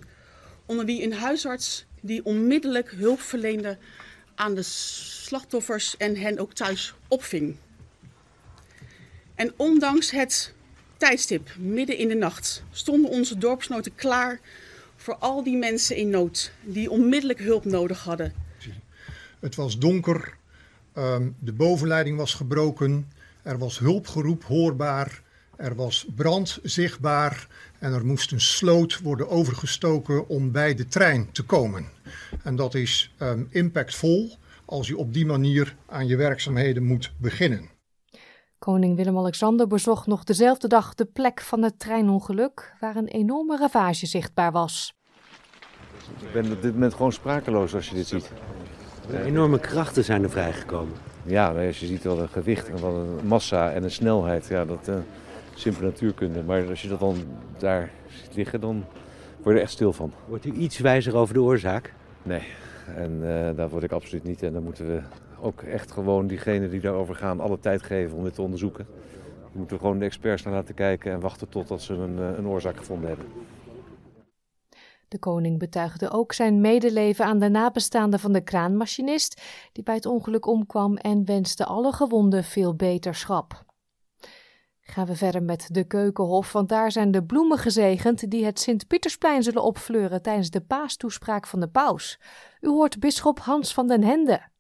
[0.66, 3.78] Onder wie een huisarts die onmiddellijk hulp verleende
[4.36, 7.56] aan de slachtoffers en hen ook thuis opving.
[9.36, 10.54] En ondanks het
[10.98, 14.40] tijdstip, midden in de nacht, stonden onze dorpsnoten klaar
[14.96, 18.34] voor al die mensen in nood die onmiddellijk hulp nodig hadden.
[19.40, 20.34] Het was donker,
[20.94, 25.22] ehm, de bovenleiding was gebroken, er was hulpgeroep hoorbaar,
[25.56, 27.48] er was brand zichtbaar
[27.80, 31.86] en er moest een sloot worden overgestoken om bij de trein te komen.
[32.44, 37.75] En dat is um, impactvol als je op die manier aan je werkzaamheden moet beginnen.
[38.66, 44.06] Koning Willem-Alexander bezocht nog dezelfde dag de plek van het treinongeluk, waar een enorme ravage
[44.06, 44.96] zichtbaar was.
[46.20, 48.32] Ik ben op dit moment gewoon sprakeloos als je dit ziet.
[49.26, 50.94] Enorme krachten zijn er vrijgekomen.
[51.24, 54.66] Ja, als je ziet wel een gewicht en wat een massa en een snelheid, ja,
[54.66, 54.96] dat uh,
[55.54, 56.44] simpele natuurkunde.
[56.44, 57.18] Maar als je dat dan
[57.58, 58.86] daar ziet liggen, dan
[59.42, 60.14] word je er echt stil van.
[60.28, 61.94] Wordt u iets wijzer over de oorzaak?
[62.24, 62.44] Nee,
[62.96, 64.44] en uh, daar word ik absoluut niet.
[64.44, 65.02] En dan moeten we
[65.46, 68.88] ook echt gewoon diegenen die daarover gaan alle tijd geven om dit te onderzoeken.
[69.52, 72.48] We moeten gewoon de experts naar laten kijken en wachten totdat ze een, eh, een
[72.48, 73.28] oorzaak gevonden hebben.
[75.08, 80.06] De koning betuigde ook zijn medeleven aan de nabestaanden van de kraanmachinist die bij het
[80.06, 83.64] ongeluk omkwam en wenste alle gewonden veel beterschap.
[84.82, 89.44] Gaan we verder met de Keukenhof, want daar zijn de bloemen gezegend die het Sint-Pietersplein
[89.44, 92.20] zullen opfleuren tijdens de paastoespraak van de paus.
[92.62, 94.54] U hoort bisschop Hans van den Hende.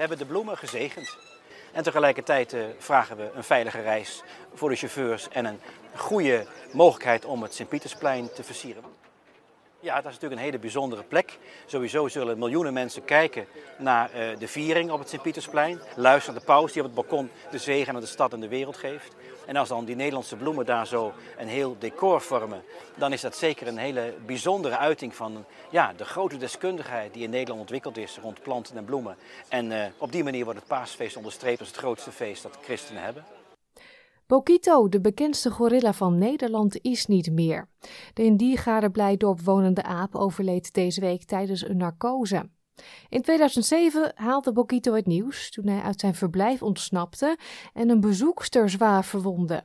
[0.00, 1.16] Hebben de bloemen gezegend.
[1.72, 4.22] En tegelijkertijd uh, vragen we een veilige reis
[4.54, 5.60] voor de chauffeurs en een
[5.94, 8.82] goede mogelijkheid om het Sint-Pietersplein te versieren.
[9.80, 11.38] Ja, dat is natuurlijk een hele bijzondere plek.
[11.66, 13.46] Sowieso zullen miljoenen mensen kijken
[13.78, 15.80] naar uh, de viering op het Sint-Pietersplein.
[15.96, 18.48] Luisteren naar de paus die op het balkon de zegen aan de stad en de
[18.48, 19.14] wereld geeft.
[19.50, 22.62] En als dan die Nederlandse bloemen daar zo een heel decor vormen,
[22.96, 27.30] dan is dat zeker een hele bijzondere uiting van ja, de grote deskundigheid die in
[27.30, 29.16] Nederland ontwikkeld is rond planten en bloemen.
[29.48, 33.02] En uh, op die manier wordt het paasfeest onderstreept als het grootste feest dat christenen
[33.02, 33.24] hebben.
[34.26, 37.68] Bokito, de bekendste gorilla van Nederland, is niet meer.
[38.14, 42.48] De in Diergaarde Blijdorp wonende aap overleed deze week tijdens een narcose.
[43.08, 47.38] In 2007 haalde Bokito het nieuws toen hij uit zijn verblijf ontsnapte
[47.74, 49.64] en een bezoekster zwaar verwondde.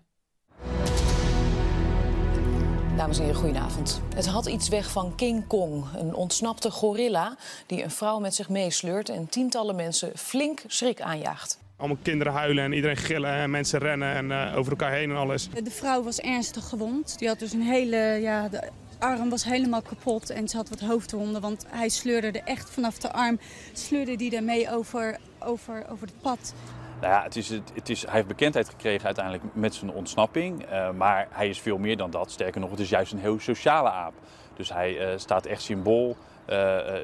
[2.97, 4.01] Dames en heren, goedenavond.
[4.15, 8.49] Het had iets weg van King Kong, een ontsnapte gorilla die een vrouw met zich
[8.49, 11.59] meesleurt en tientallen mensen flink schrik aanjaagt.
[11.77, 15.15] Allemaal kinderen huilen en iedereen gillen en mensen rennen en uh, over elkaar heen en
[15.15, 15.49] alles.
[15.49, 17.19] De vrouw was ernstig gewond.
[17.19, 20.79] Die had dus een hele, ja, de arm was helemaal kapot en ze had wat
[20.79, 21.41] hoofdwonden.
[21.41, 23.39] Want hij sleurde er echt vanaf de arm,
[23.73, 26.53] sleurde die daarmee over, over, over het pad.
[27.01, 30.71] Nou ja, het is, het is, hij heeft bekendheid gekregen uiteindelijk met zijn ontsnapping.
[30.71, 32.31] Uh, maar hij is veel meer dan dat.
[32.31, 34.13] Sterker nog, het is juist een heel sociale aap.
[34.55, 36.17] Dus hij uh, staat echt symbool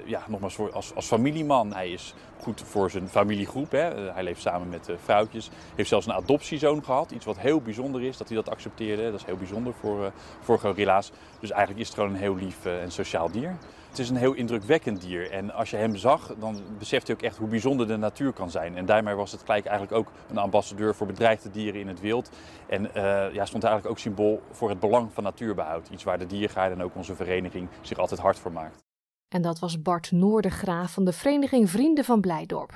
[0.06, 1.74] ja, nogmaals voor, als, als familieman.
[1.74, 3.72] Hij is goed voor zijn familiegroep.
[3.72, 4.06] Hè.
[4.06, 5.50] Uh, hij leeft samen met vrouwtjes.
[5.76, 7.12] Heeft zelfs een adoptiezoon gehad.
[7.12, 9.12] Iets wat heel bijzonder is, dat hij dat accepteerde.
[9.12, 11.12] Dat is heel bijzonder voor, voor gorilla's.
[11.40, 13.58] Dus eigenlijk is het gewoon een heel lief en sociaal dier.
[13.90, 15.32] het is een heel indrukwekkend dier.
[15.32, 18.52] En als je hem zag, dan beseft je ook echt hoe bijzonder de natuur kan
[18.52, 18.78] zijn.
[18.78, 22.30] En daarmee was het gelijk eigenlijk ook een ambassadeur voor bedreigde dieren in het wild.
[22.68, 22.90] En
[23.34, 25.90] ja, stond eigenlijk ook symbool voor het belang van natuurbehoud.
[25.90, 28.91] Iets waar de diergaarden en ook onze vereniging zich altijd hard voor maakt.
[29.32, 32.72] En dat was Bart Noordegraaf van de Vereniging Vrienden van Blijdorp.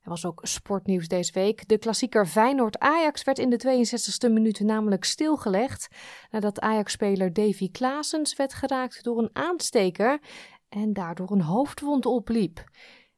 [0.00, 1.68] Er was ook sportnieuws deze week.
[1.68, 5.88] De klassieker Feyenoord-Ajax werd in de 62e minuut namelijk stilgelegd
[6.30, 10.20] nadat Ajax-speler Davy Klaasens werd geraakt door een aansteker
[10.68, 12.64] en daardoor een hoofdwond opliep.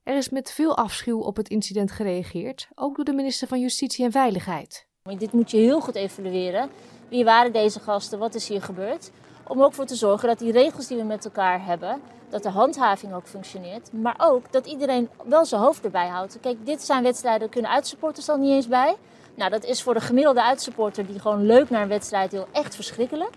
[0.02, 4.04] Er is met veel afschuw op het incident gereageerd, ook door de minister van Justitie
[4.04, 4.88] en Veiligheid.
[5.18, 6.70] Dit moet je heel goed evalueren.
[7.08, 8.18] Wie waren deze gasten?
[8.18, 9.10] Wat is hier gebeurd?
[9.46, 12.00] Om ook voor te zorgen dat die regels die we met elkaar hebben,
[12.32, 13.92] dat de handhaving ook functioneert.
[13.92, 16.38] Maar ook dat iedereen wel zijn hoofd erbij houdt.
[16.40, 18.96] Kijk, dit zijn wedstrijden, daar kunnen uitsupporters al niet eens bij.
[19.34, 22.74] Nou, dat is voor de gemiddelde uitsupporter die gewoon leuk naar een wedstrijd wil echt
[22.74, 23.34] verschrikkelijk.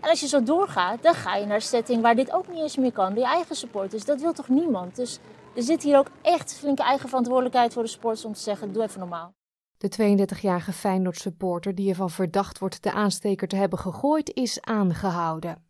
[0.00, 2.62] En als je zo doorgaat, dan ga je naar een setting waar dit ook niet
[2.62, 3.14] eens meer kan.
[3.14, 4.96] Die eigen supporters, dat wil toch niemand?
[4.96, 5.18] Dus
[5.56, 8.82] er zit hier ook echt flinke eigen verantwoordelijkheid voor de sporters om te zeggen, doe
[8.82, 9.34] even normaal.
[9.76, 15.63] De 32-jarige Feyenoord supporter die ervan verdacht wordt de aansteker te hebben gegooid, is aangehouden.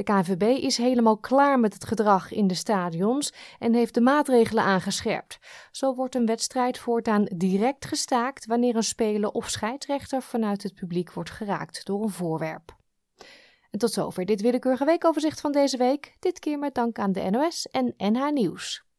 [0.00, 4.64] De KNVB is helemaal klaar met het gedrag in de stadions en heeft de maatregelen
[4.64, 5.38] aangescherpt.
[5.70, 11.12] Zo wordt een wedstrijd voortaan direct gestaakt wanneer een speler of scheidsrechter vanuit het publiek
[11.12, 12.76] wordt geraakt door een voorwerp.
[13.70, 16.16] En tot zover dit willekeurige weekoverzicht van deze week.
[16.18, 18.89] Dit keer met dank aan de NOS en NH Nieuws.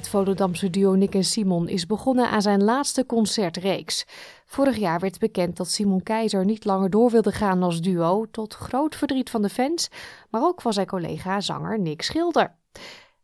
[0.00, 4.06] Het Volendamse duo Nick en Simon is begonnen aan zijn laatste concertreeks.
[4.46, 8.54] Vorig jaar werd bekend dat Simon Keizer niet langer door wilde gaan als duo, tot
[8.54, 9.88] groot verdriet van de fans,
[10.30, 12.56] maar ook van zijn collega zanger Nick Schilder.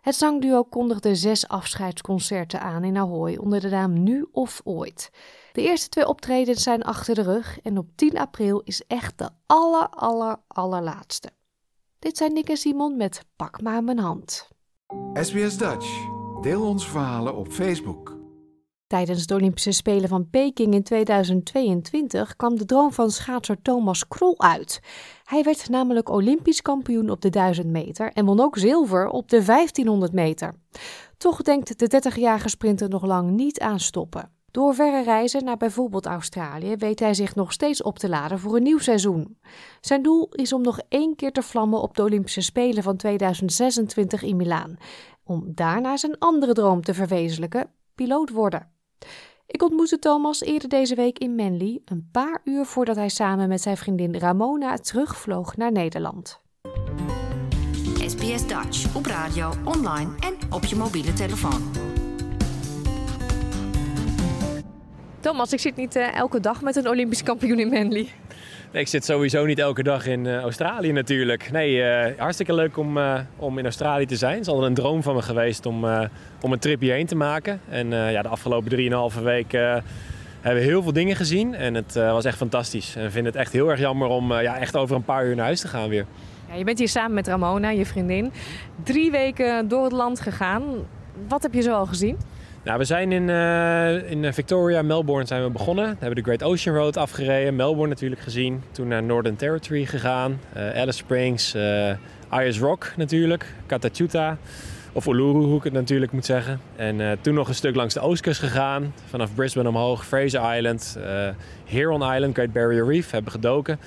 [0.00, 5.10] Het zangduo kondigde zes afscheidsconcerten aan in Ahoy onder de naam Nu of Ooit.
[5.52, 9.28] De eerste twee optredens zijn achter de rug en op 10 april is echt de
[9.46, 11.30] aller, aller, allerlaatste.
[11.98, 14.48] Dit zijn Nick en Simon met Pak maar mijn hand.
[15.12, 16.15] SBS Dutch.
[16.46, 18.16] Deel onze verhalen op Facebook.
[18.86, 24.40] Tijdens de Olympische Spelen van Peking in 2022 kwam de droom van schaatser Thomas Krol
[24.40, 24.80] uit.
[25.24, 29.44] Hij werd namelijk Olympisch kampioen op de 1000 meter en won ook zilver op de
[29.44, 30.54] 1500 meter.
[31.16, 34.30] Toch denkt de 30-jarige sprinter nog lang niet aan stoppen.
[34.50, 38.56] Door verre reizen naar bijvoorbeeld Australië weet hij zich nog steeds op te laden voor
[38.56, 39.38] een nieuw seizoen.
[39.80, 44.22] Zijn doel is om nog één keer te vlammen op de Olympische Spelen van 2026
[44.22, 44.76] in Milaan.
[45.28, 48.70] Om daarna zijn andere droom te verwezenlijken: piloot worden.
[49.46, 53.60] Ik ontmoette Thomas eerder deze week in Manly, een paar uur voordat hij samen met
[53.60, 56.40] zijn vriendin Ramona terugvloog naar Nederland.
[58.06, 61.62] SBS Dutch op radio, online en op je mobiele telefoon.
[65.20, 68.08] Thomas, ik zit niet uh, elke dag met een Olympisch kampioen in Manly.
[68.70, 71.50] Ik zit sowieso niet elke dag in uh, Australië natuurlijk.
[71.52, 74.32] Nee, uh, hartstikke leuk om, uh, om in Australië te zijn.
[74.32, 75.84] Het is altijd een droom van me geweest om,
[76.40, 77.60] om een tripje heen te maken.
[77.68, 78.70] En ja, de afgelopen
[79.16, 81.54] 3,5 week hebben we heel veel dingen gezien.
[81.54, 82.96] En het was echt fantastisch.
[82.96, 85.34] En ik vind het echt heel erg jammer om ja, echt over een paar uur
[85.34, 86.06] naar huis te gaan weer.
[86.48, 88.32] Ja, je bent hier samen met Ramona, je vriendin.
[88.82, 90.62] Drie weken door het land gegaan.
[91.28, 92.16] Wat heb je zo al gezien?
[92.66, 95.84] Nou, we zijn in, uh, in Victoria, Melbourne zijn we begonnen.
[95.84, 97.56] We hebben de Great Ocean Road afgereden.
[97.56, 98.62] Melbourne natuurlijk gezien.
[98.70, 100.40] Toen naar Northern Territory gegaan.
[100.56, 101.90] Uh, Alice Springs, uh,
[102.28, 103.54] Ayers Rock natuurlijk.
[103.66, 104.38] Katachuta.
[104.92, 106.60] Of Uluru, hoe ik het natuurlijk moet zeggen.
[106.76, 108.94] En toen nog een stuk langs de oostkust gegaan.
[109.08, 110.98] Vanaf Brisbane omhoog, Fraser Island,
[111.64, 113.10] Heron Island, Great Barrier Reef.
[113.10, 113.78] Hebben gedoken.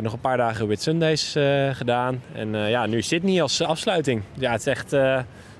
[0.00, 1.36] nog een paar dagen Whit Sundays
[1.72, 2.22] gedaan.
[2.34, 4.22] En ja, nu Sydney als afsluiting.
[4.34, 4.96] Ja, het is echt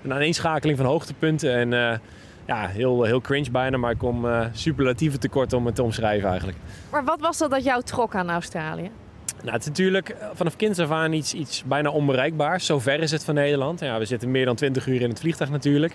[0.03, 1.55] een aaneenschakeling van hoogtepunten.
[1.55, 1.99] En uh,
[2.47, 6.29] ja, heel, heel cringe bijna, maar ik kom uh, superlatieven tekort om het te omschrijven
[6.29, 6.59] eigenlijk.
[6.91, 8.91] Maar wat was dat dat jou trok aan Australië?
[9.43, 12.67] Nou, het is natuurlijk eh, vanaf kinds af aan iets, iets bijna onbereikbaars.
[12.67, 13.81] Zo ver is het van Nederland.
[13.81, 15.95] Ja, we zitten meer dan 20 uur in het vliegtuig natuurlijk.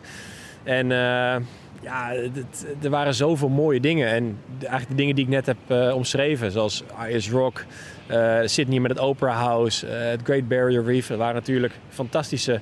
[0.63, 1.35] En uh,
[1.81, 4.07] ja, het, er waren zoveel mooie dingen.
[4.07, 7.65] En eigenlijk de dingen die ik net heb uh, omschreven, zoals Ayers Rock,
[8.11, 11.07] uh, Sydney met het Opera House, het Great Barrier Reef.
[11.07, 12.61] Dat waren natuurlijk fantastische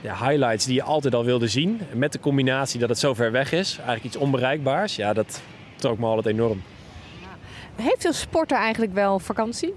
[0.00, 1.80] ja, highlights die je altijd al wilde zien.
[1.94, 5.42] Met de combinatie dat het zo ver weg is, eigenlijk iets onbereikbaars, ja, dat
[5.76, 6.62] trok me altijd enorm.
[7.76, 9.74] Heeft een sporter eigenlijk wel vakantie?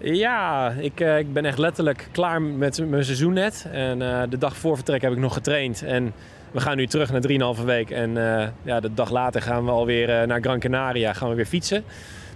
[0.00, 3.66] Ja, ik, uh, ik ben echt letterlijk klaar met mijn seizoen net.
[3.72, 5.82] En uh, de dag voor vertrek heb ik nog getraind.
[5.82, 6.12] En
[6.50, 7.90] we gaan nu terug naar 3,5 week.
[7.90, 8.14] En
[8.62, 11.84] ja, de dag later gaan we alweer naar Gran Canaria gaan we weer fietsen.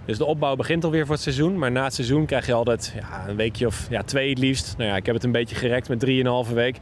[0.05, 1.57] Dus de opbouw begint alweer voor het seizoen.
[1.57, 4.73] Maar na het seizoen krijg je altijd ja, een weekje of ja, twee het liefst.
[4.77, 6.77] Nou ja, ik heb het een beetje gerekt met drieënhalve week.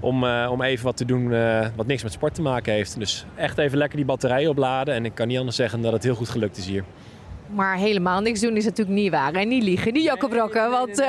[0.00, 2.98] Om, uh, om even wat te doen uh, wat niks met sport te maken heeft.
[2.98, 4.94] Dus echt even lekker die batterij opladen.
[4.94, 6.84] En ik kan niet anders zeggen dat het heel goed gelukt is hier.
[7.46, 9.32] Maar helemaal niks doen is natuurlijk niet waar.
[9.32, 10.70] En niet liegen, niet jokkenbrokken.
[10.70, 11.08] Want eh,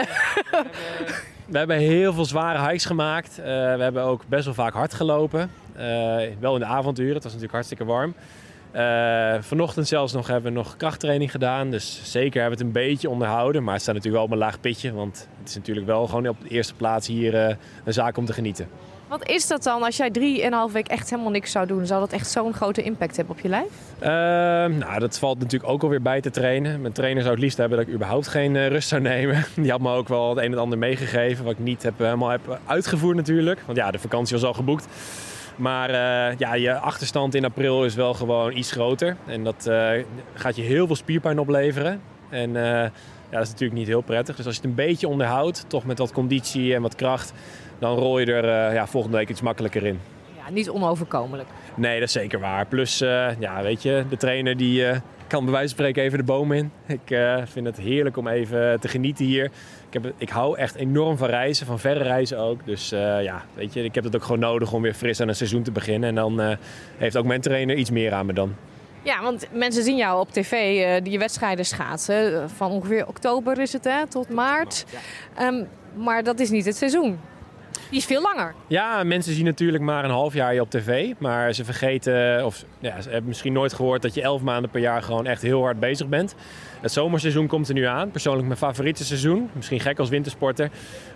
[1.52, 3.40] We hebben heel veel zware hikes gemaakt.
[3.40, 5.52] Eh, we hebben ook best wel vaak hard gelopen.
[5.74, 8.14] Eh, wel in de avonduren, het was natuurlijk hartstikke warm.
[8.72, 11.72] Eh, vanochtend zelfs nog hebben we nog krachttraining gedaan.
[11.72, 13.64] Dus zeker hebben we het een beetje onderhouden.
[13.64, 14.94] Maar het staat natuurlijk wel op een laag pitje.
[14.94, 18.26] Want het is natuurlijk wel gewoon op de eerste plaats hier eh, een zaak om
[18.26, 18.68] te genieten.
[19.08, 21.86] wat is dat dan als jij drieënhalf week echt helemaal niks zou doen?
[21.86, 23.70] Zou dat echt zo'n grote impact hebben op je lijf?
[24.00, 26.82] Ehm, nou, dat valt natuurlijk ook alweer bij te trainen.
[26.82, 29.46] Mijn trainer zou het liefst hebben dat ik überhaupt geen eh, rust zou nemen.
[29.56, 31.44] Die had me ook wel het een en ander meegegeven.
[31.44, 33.60] Wat ik niet heb, helemaal heb uitgevoerd natuurlijk.
[33.66, 34.88] Want ja, de vakantie was al geboekt.
[35.56, 39.18] Maar eh, ja, je achterstand in april is wel gewoon iets groter.
[39.26, 39.90] En dat eh,
[40.34, 42.02] gaat je heel veel spierpijn opleveren.
[42.30, 44.36] En eh, ja, dat is natuurlijk niet heel prettig.
[44.36, 47.34] Dus als je het een beetje onderhoudt, toch met wat conditie en wat kracht...
[47.80, 50.00] dan rol je er ja, volgende week iets makkelijker in.
[50.38, 51.50] Ja, niet onoverkomelijk.
[51.76, 52.66] Nee, dat is zeker waar.
[52.66, 52.98] Plus,
[53.40, 54.86] ja, weet je, de trainer die
[55.28, 56.72] kan bij wijze van spreken even de boom in.
[56.88, 59.52] Ik vind het heerlijk om even te genieten hier.
[59.92, 62.66] Ik, heb, ik hou echt enorm van reizen, van verre reizen ook.
[62.66, 65.28] Dus eh, ja, weet je, ik heb het ook gewoon nodig om weer fris aan
[65.28, 66.10] een seizoen te beginnen.
[66.10, 66.58] En dan eh,
[66.98, 68.56] heeft ook mijn trainer iets meer aan me dan.
[69.04, 72.50] Ja, want mensen zien jou op tv, eh, die wedstrijden schaatsen.
[72.50, 74.86] Van ongeveer oktober is het, hè, tot maart.
[75.36, 77.20] Ehm, maar dat is niet het seizoen.
[77.92, 78.54] Die is veel langer.
[78.68, 81.14] Ja, mensen zien natuurlijk maar een half jaar je op tv.
[81.18, 84.82] Maar ze vergeten, of ja, ze hebben misschien nooit gehoord dat je elf maanden per
[84.82, 86.36] jaar gewoon echt heel hard bezig bent.
[86.82, 88.12] Het zomerseizoen komt er nu aan.
[88.12, 89.50] Persoonlijk mijn favoriete seizoen.
[89.54, 90.70] Misschien gek als wintersporter.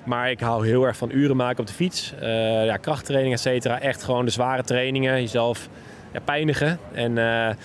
[0.04, 2.14] Maar ik hou heel erg van uren maken op de fiets.
[2.20, 3.80] Eh, ja, krachttraining, et cetera.
[3.80, 5.22] Echt gewoon de zware trainingen.
[5.22, 5.70] Jezelf
[6.14, 6.80] ja, pijnigen.
[6.94, 7.56] En eh,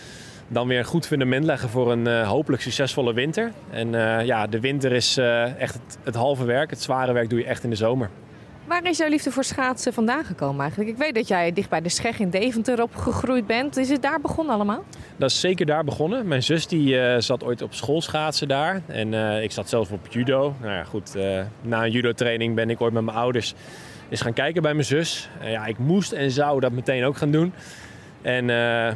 [0.48, 3.52] dan weer een goed fundament leggen voor een eh, hopelijk succesvolle winter.
[3.70, 3.90] En
[4.26, 5.16] ja, de winter is
[5.58, 6.70] echt het halve werk.
[6.70, 8.10] Het zware werk doe je echt in de zomer.
[8.70, 10.90] Waar is jouw liefde voor schaatsen vandaan gekomen eigenlijk?
[10.90, 13.76] Ik weet dat jij dicht bij de Scheg in Deventer opgegroeid bent.
[13.76, 14.84] Is het daar begonnen allemaal?
[15.16, 16.28] Dat is zeker daar begonnen.
[16.28, 18.82] Mijn zus die, eh, zat ooit op school schaatsen daar.
[18.86, 20.54] En eh, ik zat zelf op judo.
[20.60, 21.14] Nou ja, goed.
[21.14, 23.54] eh, na een judo-training ben ik ooit met mijn ouders
[24.08, 25.28] eens gaan kijken bij mijn zus.
[25.42, 27.52] Ja, ik moest en zou dat meteen ook gaan doen.
[28.22, 28.88] En ja,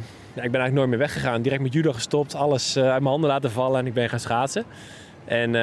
[0.43, 1.41] ik ben eigenlijk nooit meer weggegaan.
[1.41, 2.35] Direct met judo gestopt.
[2.35, 4.63] Alles uit mijn handen laten vallen en ik ben gaan schaatsen.
[5.25, 5.55] En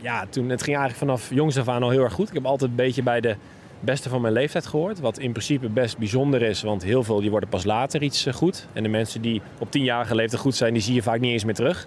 [0.00, 2.28] ja, toen, het ging eigenlijk vanaf jongs af aan al heel erg goed.
[2.28, 3.36] Ik heb altijd een beetje bij de
[3.80, 5.00] beste van mijn leeftijd gehoord.
[5.00, 8.34] Wat in principe best bijzonder is, want heel veel die worden pas later iets eh,
[8.34, 8.66] goed.
[8.72, 11.44] En de mensen die op tienjarige leeftijd goed zijn, die zie je vaak niet eens
[11.44, 11.86] meer terug.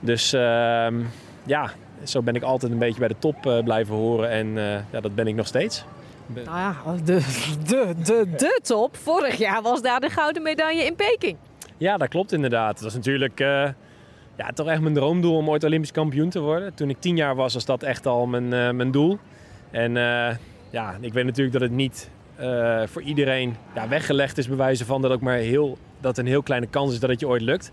[0.00, 0.94] Dus ehm,
[1.42, 1.70] ja,
[2.02, 4.30] zo ben ik altijd een beetje bij de top eh, blijven horen.
[4.30, 5.84] En eh, ja, dat ben ik nog steeds.
[6.26, 6.74] Nou ja,
[7.04, 7.14] de,
[7.66, 8.96] de, de, de top.
[8.96, 11.36] Vorig jaar was daar de gouden medaille in Peking.
[11.76, 12.74] Ja, dat klopt inderdaad.
[12.74, 13.40] Het was natuurlijk
[14.38, 16.74] ja, toch echt mijn droomdoel om ooit Olympisch kampioen te worden.
[16.74, 19.18] Toen ik tien jaar was, was dat echt al mijn, eh, mijn doel.
[19.70, 20.36] En eh,
[20.70, 25.02] ja, ik weet natuurlijk dat het niet eh, voor iedereen ja, weggelegd is, bewijzen van
[25.02, 27.70] dat ook maar heel, dat een heel kleine kans is dat het je ooit lukt.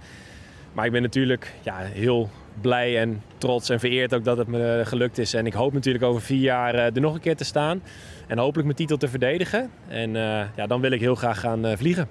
[0.73, 2.29] Maar ik ben natuurlijk ja, heel
[2.61, 5.33] blij en trots en vereerd ook dat het me gelukt is.
[5.33, 7.81] En ik hoop natuurlijk over vier jaar er nog een keer te staan.
[8.27, 9.69] En hopelijk mijn titel te verdedigen.
[9.87, 10.13] En
[10.55, 12.07] ja, dan wil ik heel graag gaan vliegen.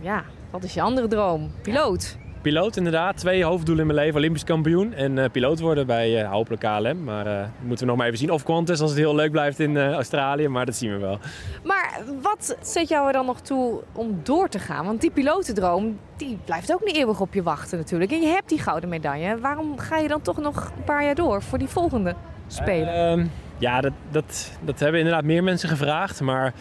[0.00, 1.50] Ja, wat is je andere droom?
[1.62, 2.18] Piloot.
[2.42, 3.16] Piloot inderdaad.
[3.16, 4.18] Twee hoofddoelen in mijn leven.
[4.18, 7.04] Olympisch kampioen en eh, piloot worden bij eh, hopelijk KLM.
[7.04, 8.30] Maar eh, moeten we nog maar even zien.
[8.30, 10.48] Of Qantas als het heel leuk blijft in Australië.
[10.48, 11.18] Maar dat zien we wel.
[11.64, 14.84] Maar wat zet jou er dan nog toe om door te gaan?
[14.84, 18.10] Want die pilotendroom, die blijft ook niet eeuwig op je wachten natuurlijk.
[18.10, 19.38] En je hebt die gouden medaille.
[19.38, 22.14] Waarom ga je dan toch nog een paar jaar door voor die volgende
[22.46, 22.94] Spelen?
[22.94, 23.26] Ehm,
[23.58, 26.20] ja, dat, dat, dat hebben inderdaad meer mensen gevraagd.
[26.20, 26.54] Maar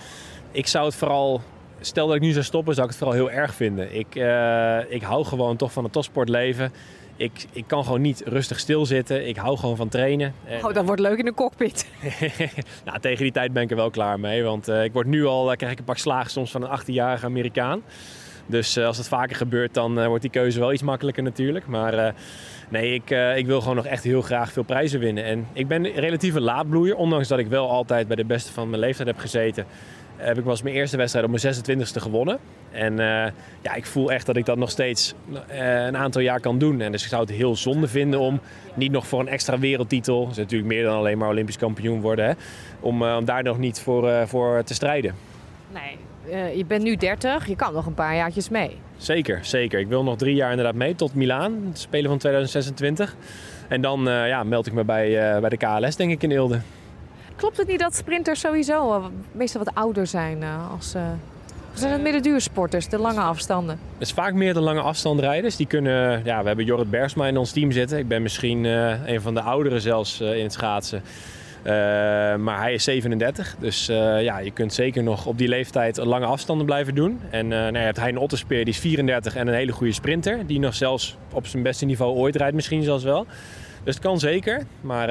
[0.51, 1.41] ik zou het vooral...
[1.81, 3.95] Stel dat ik nu zou stoppen, zou ik het vooral heel erg vinden.
[3.95, 6.71] Ik, eh, ik hou gewoon toch van het topsportleven.
[7.15, 9.27] Ik, ik kan gewoon niet rustig stilzitten.
[9.27, 10.33] Ik hou gewoon van trainen.
[10.45, 11.87] En- Oh, dat wordt leuk in de cockpit.
[12.85, 14.43] nou, tegen die tijd ben ik er wel klaar mee.
[14.43, 16.79] Want eh, ik word nu al, eh, krijg ik een pak slagen soms van een
[16.79, 17.81] 18-jarige Amerikaan.
[18.45, 21.67] Dus als het vaker gebeurt, dan wordt die keuze wel iets makkelijker natuurlijk.
[21.67, 22.13] Maar
[22.69, 25.23] nee, ik, ik wil gewoon nog echt heel graag veel prijzen winnen.
[25.23, 26.95] En ik ben een relatieve laadbloeier.
[26.95, 29.65] Ondanks dat ik wel altijd bij de beste van mijn leeftijd heb gezeten...
[30.19, 32.39] heb ik was mijn eerste wedstrijd op mijn 26e gewonnen.
[32.71, 35.13] En eh, ja, ik voel echt dat ik dat nog steeds
[35.47, 36.81] eh, een aantal jaar kan doen.
[36.81, 38.39] En dus ik zou het heel zonde vinden om
[38.73, 40.21] niet nog voor een extra wereldtitel...
[40.21, 42.25] dat is natuurlijk meer dan alleen maar Olympisch kampioen worden...
[42.25, 42.33] Hè,
[42.79, 45.15] om, eh, om daar nog niet voor, voor te strijden.
[45.73, 47.47] Nee, je bent nu 30.
[47.47, 48.77] Je kan nog een paar jaartjes mee.
[48.97, 49.79] Zeker, zeker.
[49.79, 53.15] Ik wil nog drie jaar inderdaad mee tot Milaan, het Spelen van 2026.
[53.67, 56.59] En dan ja, meld ik me bij, bij de KLS, denk ik, in Eelde.
[57.39, 60.93] Klopt het niet dat sprinters sowieso eh, meestal wat ouder zijn eh, als...
[60.93, 61.01] eh,
[61.73, 63.79] of zijn het meer de duursporters, de lange afstanden?
[63.97, 65.55] Het is vaak meer de lange afstandrijders.
[65.55, 67.97] Die kunnen, ja, we hebben Jorrit Bergsma in ons team zitten.
[67.97, 71.01] Ik ben misschien eh, een van de ouderen zelfs eh, in het schaatsen.
[71.63, 71.71] Uh,
[72.35, 73.85] maar hij is 37, dus
[74.21, 77.19] ja, je kunt zeker nog op die leeftijd lange afstanden blijven doen.
[77.29, 80.47] En nou ja, Hein Otterspeer, die is 34 en een hele goede sprinter.
[80.47, 83.25] Die nog zelfs op zijn beste niveau ooit rijdt misschien zelfs wel.
[83.89, 85.07] Dus het kan zeker, maar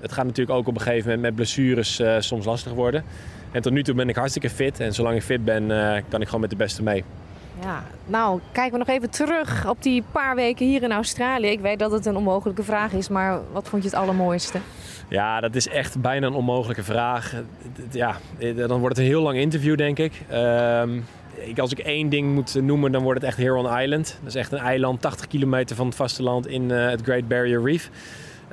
[0.00, 3.04] het gaat natuurlijk ook op een gegeven moment met blessures soms lastig worden.
[3.52, 5.66] En tot nu toe ben ik hartstikke fit en zolang ik fit ben
[6.08, 7.04] kan ik gewoon met de beste mee.
[7.62, 11.46] Ja, nou, kijken we nog even terug op die paar weken hier in Australië.
[11.46, 14.58] Ik weet dat het een onmogelijke vraag is, maar wat vond je het allermooiste?
[15.08, 17.34] Ja, dat is echt bijna een onmogelijke vraag.
[17.90, 20.12] Ja, dan wordt het een heel lang interview, denk ik.
[20.32, 21.04] Um,
[21.56, 24.18] als ik één ding moet noemen, dan wordt het echt Heron Island.
[24.20, 27.62] Dat is echt een eiland, 80 kilometer van het vasteland in uh, het Great Barrier
[27.62, 27.90] Reef.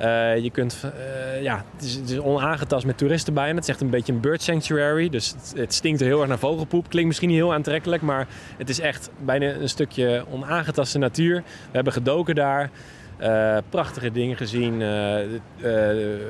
[0.00, 3.54] Uh, je kunt, uh, ja, het is, het is, onaangetast met toeristen bijna.
[3.54, 5.08] Het is echt een beetje een bird sanctuary.
[5.08, 6.88] Dus het, het, stinkt heel erg naar vogelpoep.
[6.88, 8.26] Klinkt misschien niet heel aantrekkelijk, maar
[8.56, 11.36] het is echt bijna een stukje onaangetaste natuur.
[11.44, 12.70] We hebben gedoken daar.
[13.68, 14.82] Prachtige dingen gezien.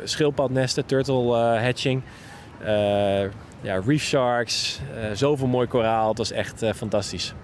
[0.05, 2.03] schildpadnesten, turtle hatching.
[3.61, 4.81] Ja, reef sharks.
[5.13, 6.09] zoveel mooi koraal.
[6.09, 7.35] Het was echt fantastisch.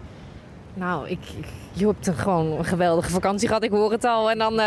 [0.75, 3.63] Nou, ik, ik, je hebt gewoon een geweldige vakantie gehad.
[3.63, 4.31] Ik hoor het al.
[4.31, 4.61] En dan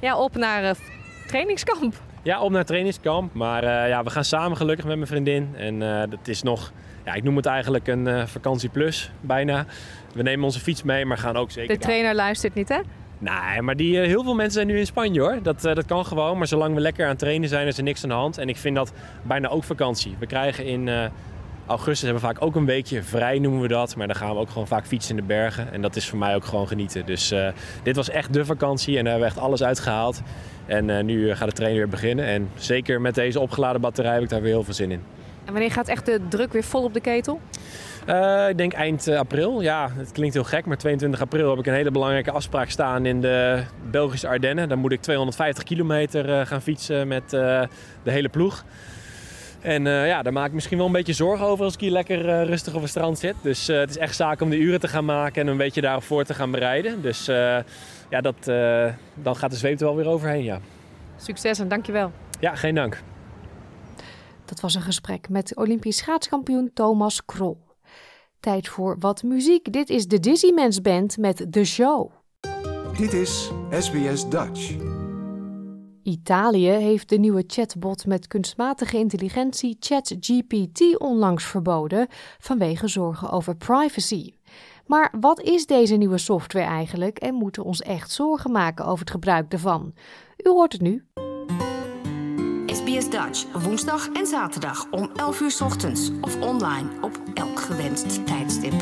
[0.00, 0.76] ja, op naar
[1.26, 1.94] trainingskamp.
[2.22, 3.34] Ja, op naar trainingskamp.
[3.34, 5.54] Maar ja, we gaan samen gelukkig met mijn vriendin.
[5.56, 5.78] En
[6.10, 6.72] dat is nog,
[7.04, 9.66] ja, ik noem het eigenlijk een vakantie plus, bijna.
[10.14, 11.74] We nemen onze fiets mee, maar gaan ook zeker...
[11.74, 12.14] De trainer daar.
[12.14, 12.78] luistert niet, hè?
[13.18, 15.38] Nee, maar die, heel veel mensen zijn nu in Spanje hoor.
[15.42, 16.38] Dat, dat kan gewoon.
[16.38, 18.38] Maar zolang we lekker aan het trainen zijn, is er niks aan de hand.
[18.38, 18.92] En ik vind dat
[19.22, 20.16] bijna ook vakantie.
[20.18, 21.10] We krijgen in
[21.66, 23.96] augustus hebben vaak ook een weekje vrij, noemen we dat.
[23.96, 25.72] Maar dan gaan we ook gewoon vaak fietsen in de bergen.
[25.72, 27.06] En dat is voor mij ook gewoon genieten.
[27.06, 27.34] Dus
[27.82, 30.22] dit was echt de vakantie en daar hebben we echt alles uitgehaald.
[30.66, 32.24] En nu gaat de training weer beginnen.
[32.24, 35.02] En zeker met deze opgeladen batterij heb ik daar weer heel veel zin in.
[35.48, 37.40] En wanneer gaat echt de druk weer vol op de ketel?
[38.08, 39.60] Uh, ik denk eind april.
[39.60, 43.06] Ja, het klinkt heel gek, maar 22 april heb ik een hele belangrijke afspraak staan
[43.06, 44.68] in de Belgische Ardennen.
[44.68, 47.68] Dan moet ik 250 kilometer uh, gaan fietsen met de
[48.02, 48.64] hele ploeg.
[49.60, 52.44] En ja, daar maak ik misschien wel een beetje zorgen over als ik hier lekker
[52.44, 53.34] rustig op het strand zit.
[53.42, 56.02] Dus het is echt zaak om de uren te gaan maken en een beetje daarop
[56.02, 57.02] voor te gaan bereiden.
[57.02, 57.26] Dus
[58.10, 58.44] ja, dat,
[59.14, 60.58] dan gaat de zweep er wel weer overheen, ja.
[61.16, 62.12] Succes en dankjewel.
[62.40, 63.02] Ja, geen dank.
[64.48, 67.66] Dat was een gesprek met Olympisch schaatskampioen Thomas Krol.
[68.40, 69.72] Tijd voor wat muziek.
[69.72, 72.10] Dit is de Dizzy Band met The Show.
[72.96, 74.76] Dit is SBS Dutch.
[76.02, 82.06] Italië heeft de nieuwe chatbot met kunstmatige intelligentie ChatGPT onlangs verboden
[82.38, 84.34] vanwege zorgen over privacy.
[84.86, 89.00] Maar wat is deze nieuwe software eigenlijk en moeten we ons echt zorgen maken over
[89.00, 89.94] het gebruik ervan?
[90.36, 91.06] U hoort het nu.
[92.88, 98.72] SBS Dutch, woensdag en zaterdag om 11 uur ochtends of online op elk gewenst tijdstip.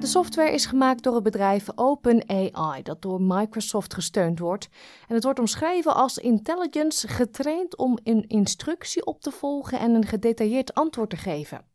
[0.00, 4.68] De software is gemaakt door het bedrijf OpenAI, dat door Microsoft gesteund wordt.
[5.08, 10.06] En het wordt omschreven als intelligence getraind om een instructie op te volgen en een
[10.06, 11.71] gedetailleerd antwoord te geven.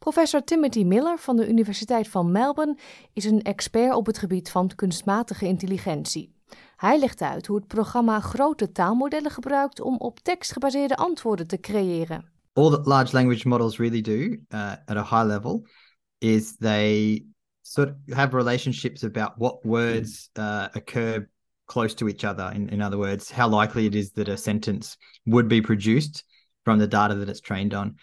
[0.00, 2.78] Professor Timothy Miller van de Universiteit van Melbourne
[3.12, 6.34] is een expert op het gebied van kunstmatige intelligentie.
[6.76, 11.60] Hij legt uit hoe het programma grote taalmodellen gebruikt om op tekst gebaseerde antwoorden te
[11.60, 12.32] creëren.
[12.52, 15.66] All that large language models really do uh, at a high level
[16.18, 17.24] is they
[17.60, 21.30] sort of have relationships about what words uh, occur
[21.64, 22.54] close to each other.
[22.54, 26.24] In, in other words, how likely it is that a sentence would be produced
[26.62, 27.94] from the data that it's trained on.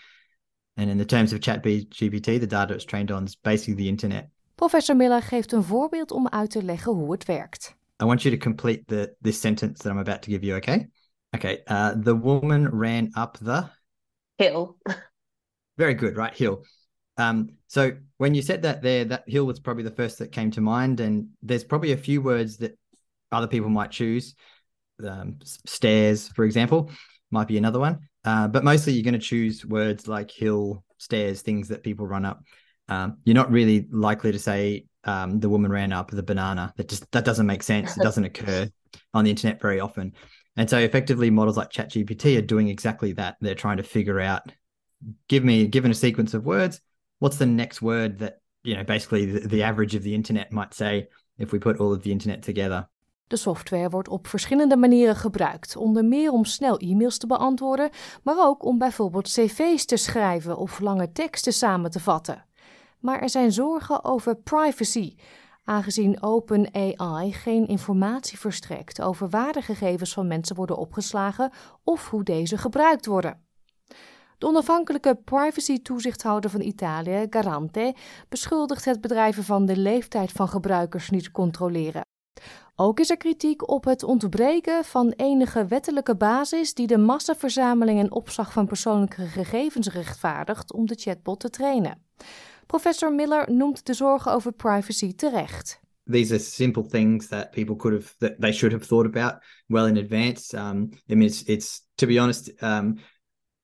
[0.78, 4.30] And in the terms of ChatGPT, the data it's trained on is basically the internet.
[4.56, 7.76] Professor Miller geeft een voorbeeld om uit te leggen hoe het werkt.
[8.02, 10.90] I want you to complete the this sentence that I'm about to give you, okay?
[11.36, 11.64] Okay.
[11.68, 13.70] Uh, the woman ran up the
[14.36, 14.78] hill.
[15.76, 16.38] Very good, right?
[16.38, 16.64] Hill.
[17.18, 20.52] Um, so when you said that there, that hill was probably the first that came
[20.52, 22.78] to mind, and there's probably a few words that
[23.32, 24.36] other people might choose.
[25.04, 26.92] Um, stairs, for example,
[27.30, 28.00] might be another one.
[28.28, 32.26] Uh, but mostly you're going to choose words like hill, stairs, things that people run
[32.26, 32.44] up.
[32.90, 36.74] Um, you're not really likely to say um, the woman ran up the banana.
[36.76, 37.96] That just that doesn't make sense.
[37.96, 38.70] It doesn't occur
[39.14, 40.12] on the internet very often.
[40.58, 43.38] And so effectively models like ChatGPT are doing exactly that.
[43.40, 44.52] They're trying to figure out,
[45.30, 46.82] give me given a sequence of words,
[47.20, 50.74] what's the next word that you know basically the, the average of the internet might
[50.74, 51.08] say
[51.38, 52.90] if we put all of the internet together.
[53.28, 57.90] De software wordt op verschillende manieren gebruikt, onder meer om snel e-mails te beantwoorden,
[58.24, 62.46] maar ook om bijvoorbeeld cv's te schrijven of lange teksten samen te vatten.
[63.00, 65.16] Maar er zijn zorgen over privacy,
[65.64, 71.52] aangezien OpenAI geen informatie verstrekt over waar de gegevens van mensen worden opgeslagen
[71.84, 73.46] of hoe deze gebruikt worden.
[74.38, 77.96] De onafhankelijke privacy-toezichthouder van Italië, Garante,
[78.30, 82.06] beschuldigt het bedrijf ervan de leeftijd van gebruikers niet te controleren.
[82.76, 88.12] Ook is er kritiek op het ontbreken van enige wettelijke basis die de massaverzameling en
[88.12, 92.02] opslag van persoonlijke gegevens rechtvaardigt om de chatbot te trainen.
[92.66, 95.80] Professor Miller noemt de zorgen over privacy terecht.
[96.12, 99.88] These are simple things that people could have, that they should have thought about well
[99.88, 100.58] in advance.
[100.58, 102.98] Um, I mean, it's, it's to be honest, um,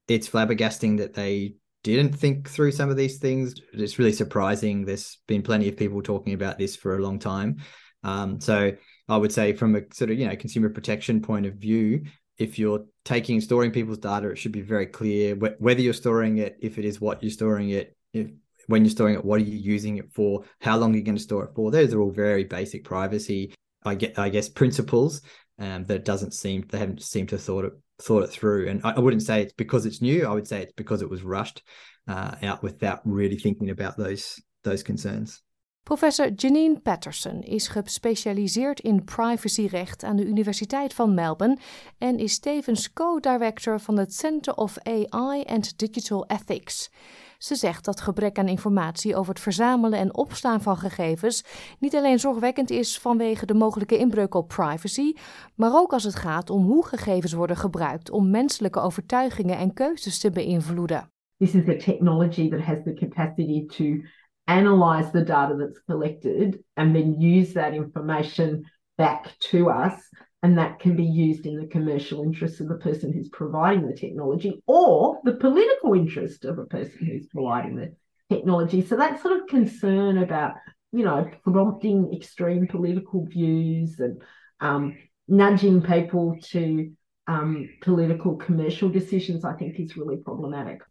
[0.06, 3.54] it's flabbergasting that they didn't think through some of these things.
[3.74, 4.86] It's really surprising.
[4.86, 7.58] There's been plenty of people talking about this for a long time.
[8.04, 8.74] Um, so
[9.08, 12.04] I would say, from a sort of you know consumer protection point of view,
[12.38, 16.38] if you're taking storing people's data, it should be very clear wh- whether you're storing
[16.38, 18.28] it, if it is what you're storing it, if,
[18.68, 21.18] when you're storing it, what are you using it for, how long are you going
[21.18, 21.70] to store it for.
[21.70, 25.22] Those are all very basic privacy, I get, I guess, principles
[25.60, 28.70] um, that doesn't seem they haven't seemed to thought it thought it through.
[28.70, 30.26] And I, I wouldn't say it's because it's new.
[30.26, 31.62] I would say it's because it was rushed
[32.08, 35.41] uh, out without really thinking about those those concerns.
[35.84, 41.58] Professor Janine Patterson is gespecialiseerd in privacyrecht aan de Universiteit van Melbourne
[41.98, 46.92] en is tevens co-director van het Center of AI and Digital Ethics.
[47.38, 51.44] Ze zegt dat gebrek aan informatie over het verzamelen en opslaan van gegevens
[51.80, 55.14] niet alleen zorgwekkend is vanwege de mogelijke inbreuk op privacy,
[55.56, 60.20] maar ook als het gaat om hoe gegevens worden gebruikt om menselijke overtuigingen en keuzes
[60.20, 61.12] te beïnvloeden.
[61.38, 64.08] This is a technology that has the capacity to
[64.48, 68.66] analyze the data that's collected and then use that information
[68.98, 69.94] back to us.
[70.41, 73.96] And that can be used in the commercial interest of the person who's providing the
[73.96, 77.96] technology or the political interest of a person who's providing the
[78.30, 78.86] technology.
[78.86, 80.56] So that sort of concern about,
[80.91, 84.22] you know, prompting extreme political views and
[84.60, 84.98] um,
[85.30, 86.91] nudging people to
[87.28, 90.82] um, political commercial decisions, I think is really problematic.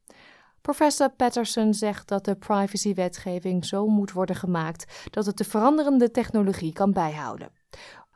[0.62, 6.72] Professor Patterson zegt dat de privacywetgeving zo moet worden gemaakt dat het de veranderende technologie
[6.72, 7.48] kan bijhouden.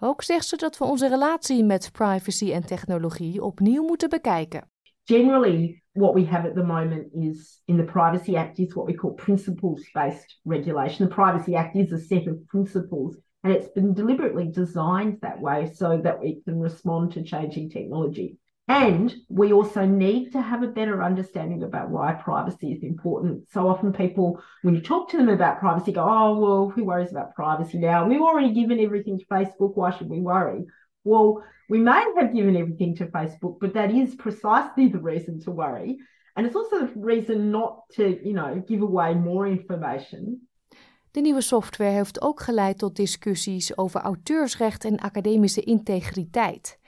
[0.01, 4.71] Ook zegt ze dat we onze relatie met privacy en technologie opnieuw moeten bekijken.
[5.05, 8.95] Generally, what we have at the moment is in the Privacy Act is what we
[8.95, 11.09] call principles-based regulation.
[11.09, 15.71] The Privacy Act is a set of principles and it's been deliberately designed that way
[15.75, 18.39] so that we can respond to changing technology.
[18.69, 23.49] And we also need to have a better understanding about why privacy is important.
[23.53, 27.13] So often people, when you talk to them about privacy, go, oh, well, who worries
[27.13, 28.09] about privacy now?
[28.09, 29.77] We've already given everything to Facebook.
[29.77, 30.65] Why should we worry?
[31.05, 35.53] Well, we may have given everything to Facebook, but that is precisely the reason to
[35.53, 35.99] worry.
[36.35, 40.49] And it's also the reason not to, you know, give away more information.
[41.11, 46.79] De nieuwe software heeft ook geleid tot discussies over auteursrecht en academische integriteit.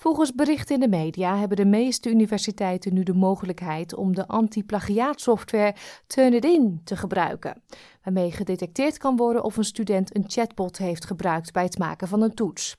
[0.00, 5.74] Volgens berichten in de media hebben de meeste universiteiten nu de mogelijkheid om de anti-plagiaatsoftware
[6.06, 7.62] Turnitin te gebruiken,
[8.02, 12.22] waarmee gedetecteerd kan worden of een student een chatbot heeft gebruikt bij het maken van
[12.22, 12.76] een toets.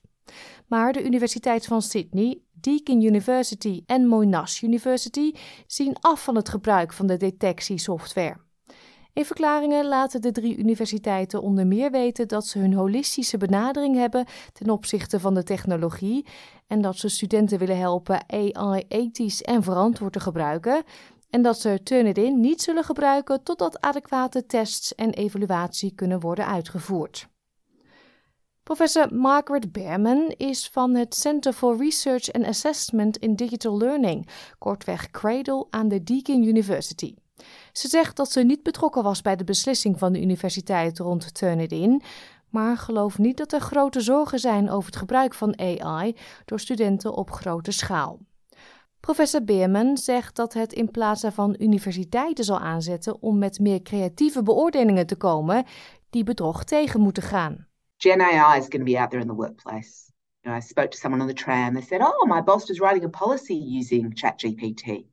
[0.67, 5.33] Maar de Universiteit van Sydney, Deakin University en Monash University
[5.67, 8.37] zien af van het gebruik van de detectiesoftware.
[9.13, 14.25] In verklaringen laten de drie universiteiten onder meer weten dat ze hun holistische benadering hebben
[14.53, 16.25] ten opzichte van de technologie
[16.67, 20.83] en dat ze studenten willen helpen AI ethisch en verantwoord te gebruiken
[21.29, 27.29] en dat ze Turnitin niet zullen gebruiken totdat adequate tests en evaluatie kunnen worden uitgevoerd.
[28.63, 35.09] Professor Margaret Behrman is van het Center for Research and Assessment in Digital Learning, kortweg
[35.09, 37.15] CRADLE, aan de Deakin University.
[37.71, 42.01] Ze zegt dat ze niet betrokken was bij de beslissing van de universiteit rond Turnitin,
[42.49, 46.15] maar gelooft niet dat er grote zorgen zijn over het gebruik van AI
[46.45, 48.19] door studenten op grote schaal.
[48.99, 54.43] Professor Beerman zegt dat het in plaats daarvan universiteiten zal aanzetten om met meer creatieve
[54.43, 55.65] beoordelingen te komen
[56.09, 57.67] die bedrog tegen moeten gaan.
[57.97, 60.09] Gen AI is going to be out there in the workplace.
[60.47, 61.73] I spoke to someone on the tram.
[61.73, 65.10] They said, "Oh, my boss is writing a policy using ChatGPT."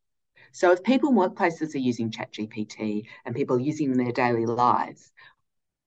[0.53, 4.47] So if people in workplaces are using ChatGPT and people are using in their daily
[4.47, 5.13] lives,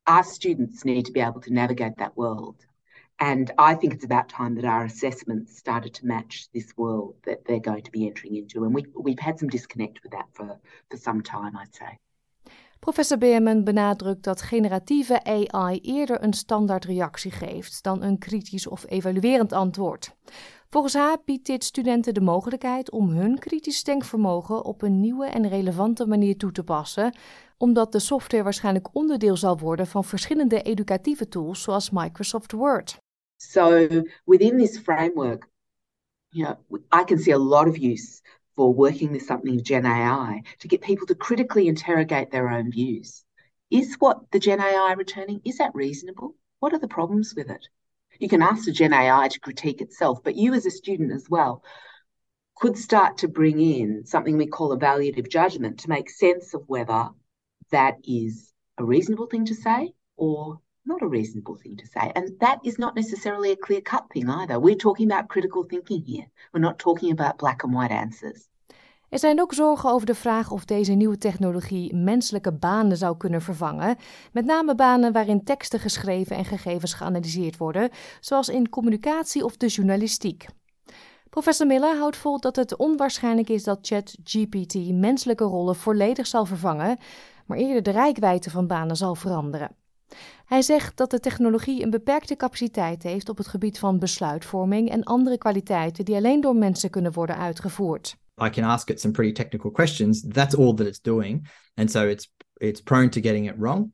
[0.08, 2.66] our students need to be able to navigate that world.
[3.20, 7.46] And I think it's about time that our assessments started to match this world that
[7.46, 8.64] they're going to be entering into.
[8.64, 10.60] And we, we've had some disconnect with that for,
[10.90, 12.00] for some time, I'd say.
[12.82, 18.86] Professor Beerman benadrukt dat generatieve AI eerder een standaard reactie geeft dan een kritisch of
[18.90, 20.16] evaluerend antwoord.
[20.70, 25.48] Volgens haar biedt dit studenten de mogelijkheid om hun kritisch denkvermogen op een nieuwe en
[25.48, 27.16] relevante manier toe te passen,
[27.58, 32.98] omdat de software waarschijnlijk onderdeel zal worden van verschillende educatieve tools zoals Microsoft Word.
[33.36, 33.88] So
[34.26, 35.50] within this framework,
[36.30, 38.22] you I can see a lot of use
[38.56, 42.72] for working with something of Gen AI to get people to critically interrogate their own
[42.72, 43.24] views.
[43.70, 46.36] Is what the Gen AI returning, is that reasonable?
[46.60, 47.68] What are the problems with it?
[48.20, 51.30] You can ask the Gen AI to critique itself, but you as a student as
[51.30, 51.64] well
[52.58, 56.62] could start to bring in something we call a evaluative judgment to make sense of
[56.68, 57.10] whether
[57.72, 62.12] that is a reasonable thing to say or not a reasonable thing to say.
[62.14, 64.60] And that is not necessarily a clear cut thing either.
[64.60, 66.28] We're talking about critical thinking here.
[66.52, 68.50] We're not talking about black and white answers.
[69.10, 73.42] Er zijn ook zorgen over de vraag of deze nieuwe technologie menselijke banen zou kunnen
[73.42, 73.98] vervangen.
[74.32, 79.68] Met name banen waarin teksten geschreven en gegevens geanalyseerd worden, zoals in communicatie of de
[79.68, 80.46] journalistiek.
[81.30, 86.98] Professor Miller houdt vol dat het onwaarschijnlijk is dat ChatGPT menselijke rollen volledig zal vervangen,
[87.46, 89.76] maar eerder de rijkwijde van banen zal veranderen.
[90.52, 95.04] Hij zegt dat de technologie een beperkte capaciteit heeft op het gebied van besluitvorming en
[95.04, 98.16] andere kwaliteiten die alleen door mensen kunnen worden uitgevoerd.
[98.44, 100.22] I can ask it some pretty technical questions.
[100.28, 103.94] That's all that it's doing, and so it's it's prone to getting it wrong.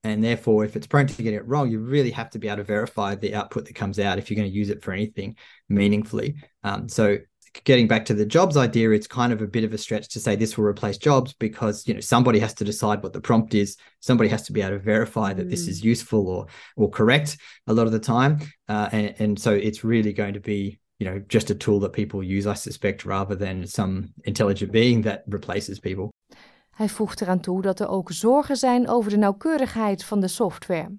[0.00, 2.64] And therefore, if it's prone to getting it wrong, you really have to be able
[2.64, 5.36] to verify the output that comes out if you're going to use it for anything
[5.66, 6.34] meaningfully.
[6.62, 7.18] Um, so
[7.64, 10.20] getting back to the jobs idea, it's kind of a bit of a stretch to
[10.20, 13.54] say this will replace jobs because you know somebody has to decide what the prompt
[13.54, 13.76] is.
[14.00, 15.50] Somebody has to be able to verify that mm.
[15.50, 16.46] this is useful or
[16.76, 18.38] or correct a lot of the time,
[18.68, 21.92] uh, and, and so it's really going to be you know just a tool that
[21.92, 26.08] people use, I suspect, rather than some intelligent being that replaces people.
[26.70, 30.90] Hij voegt eraan toe dat er ook zorgen zijn over de nauwkeurigheid van de software.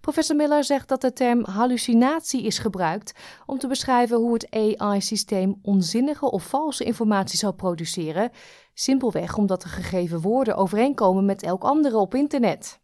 [0.00, 3.14] Professor Miller zegt dat de term hallucinatie is gebruikt
[3.46, 8.30] om te beschrijven hoe het AI-systeem onzinnige of valse informatie zal produceren,
[8.74, 12.80] simpelweg omdat de gegeven woorden overeenkomen met elk andere op internet.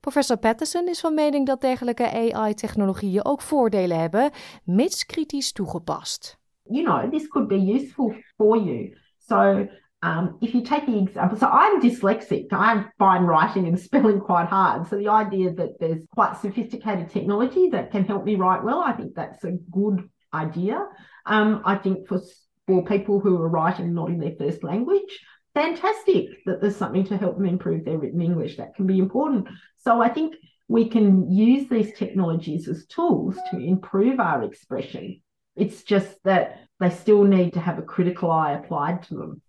[0.00, 4.30] Professor Patterson is van mening dat dergelijke AI-technologieën ook voordelen hebben,
[4.64, 6.38] mits kritisch toegepast.
[6.62, 8.96] You know, this could be useful for you.
[9.18, 9.66] So
[10.02, 12.46] Um, if you take the example, so I'm dyslexic.
[12.52, 14.88] I find writing and spelling quite hard.
[14.88, 18.92] So the idea that there's quite sophisticated technology that can help me write well, I
[18.92, 20.86] think that's a good idea.
[21.26, 22.20] Um, I think for
[22.66, 25.20] for people who are writing not in their first language,
[25.54, 28.56] fantastic that there's something to help them improve their written English.
[28.56, 29.48] That can be important.
[29.78, 30.34] So I think
[30.68, 35.20] we can use these technologies as tools to improve our expression.
[35.54, 39.42] It's just that they still need to have a critical eye applied to them.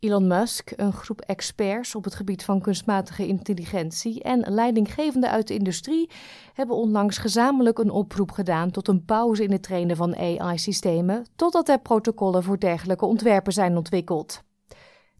[0.00, 5.54] Elon Musk, een groep experts op het gebied van kunstmatige intelligentie en leidinggevenden uit de
[5.54, 6.10] industrie
[6.52, 11.68] hebben onlangs gezamenlijk een oproep gedaan tot een pauze in het trainen van AI-systemen, totdat
[11.68, 14.42] er protocollen voor dergelijke ontwerpen zijn ontwikkeld.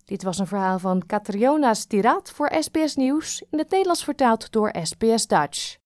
[0.04, 4.74] Dit was een verhaal van Catriona Stirat voor SBS Nieuws, in het Nederlands vertaald door
[4.82, 5.76] SBS Dutch.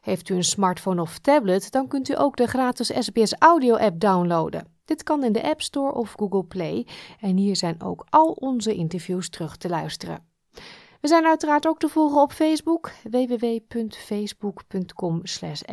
[0.00, 4.00] Heeft u een smartphone of tablet, dan kunt u ook de gratis SBS Audio app
[4.00, 4.66] downloaden.
[4.84, 6.86] Dit kan in de App Store of Google Play
[7.20, 10.35] en hier zijn ook al onze interviews terug te luisteren.
[11.06, 15.20] We zijn uiteraard ook te volgen op Facebook, www.facebook.com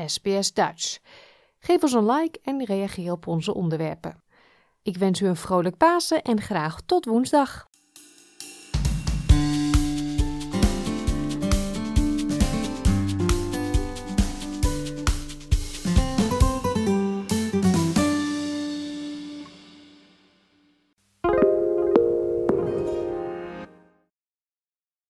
[0.05, 0.99] sbsdutch.
[1.59, 4.23] Geef ons een like en reageer op onze onderwerpen.
[4.83, 7.67] Ik wens u een vrolijk Pasen en graag tot woensdag.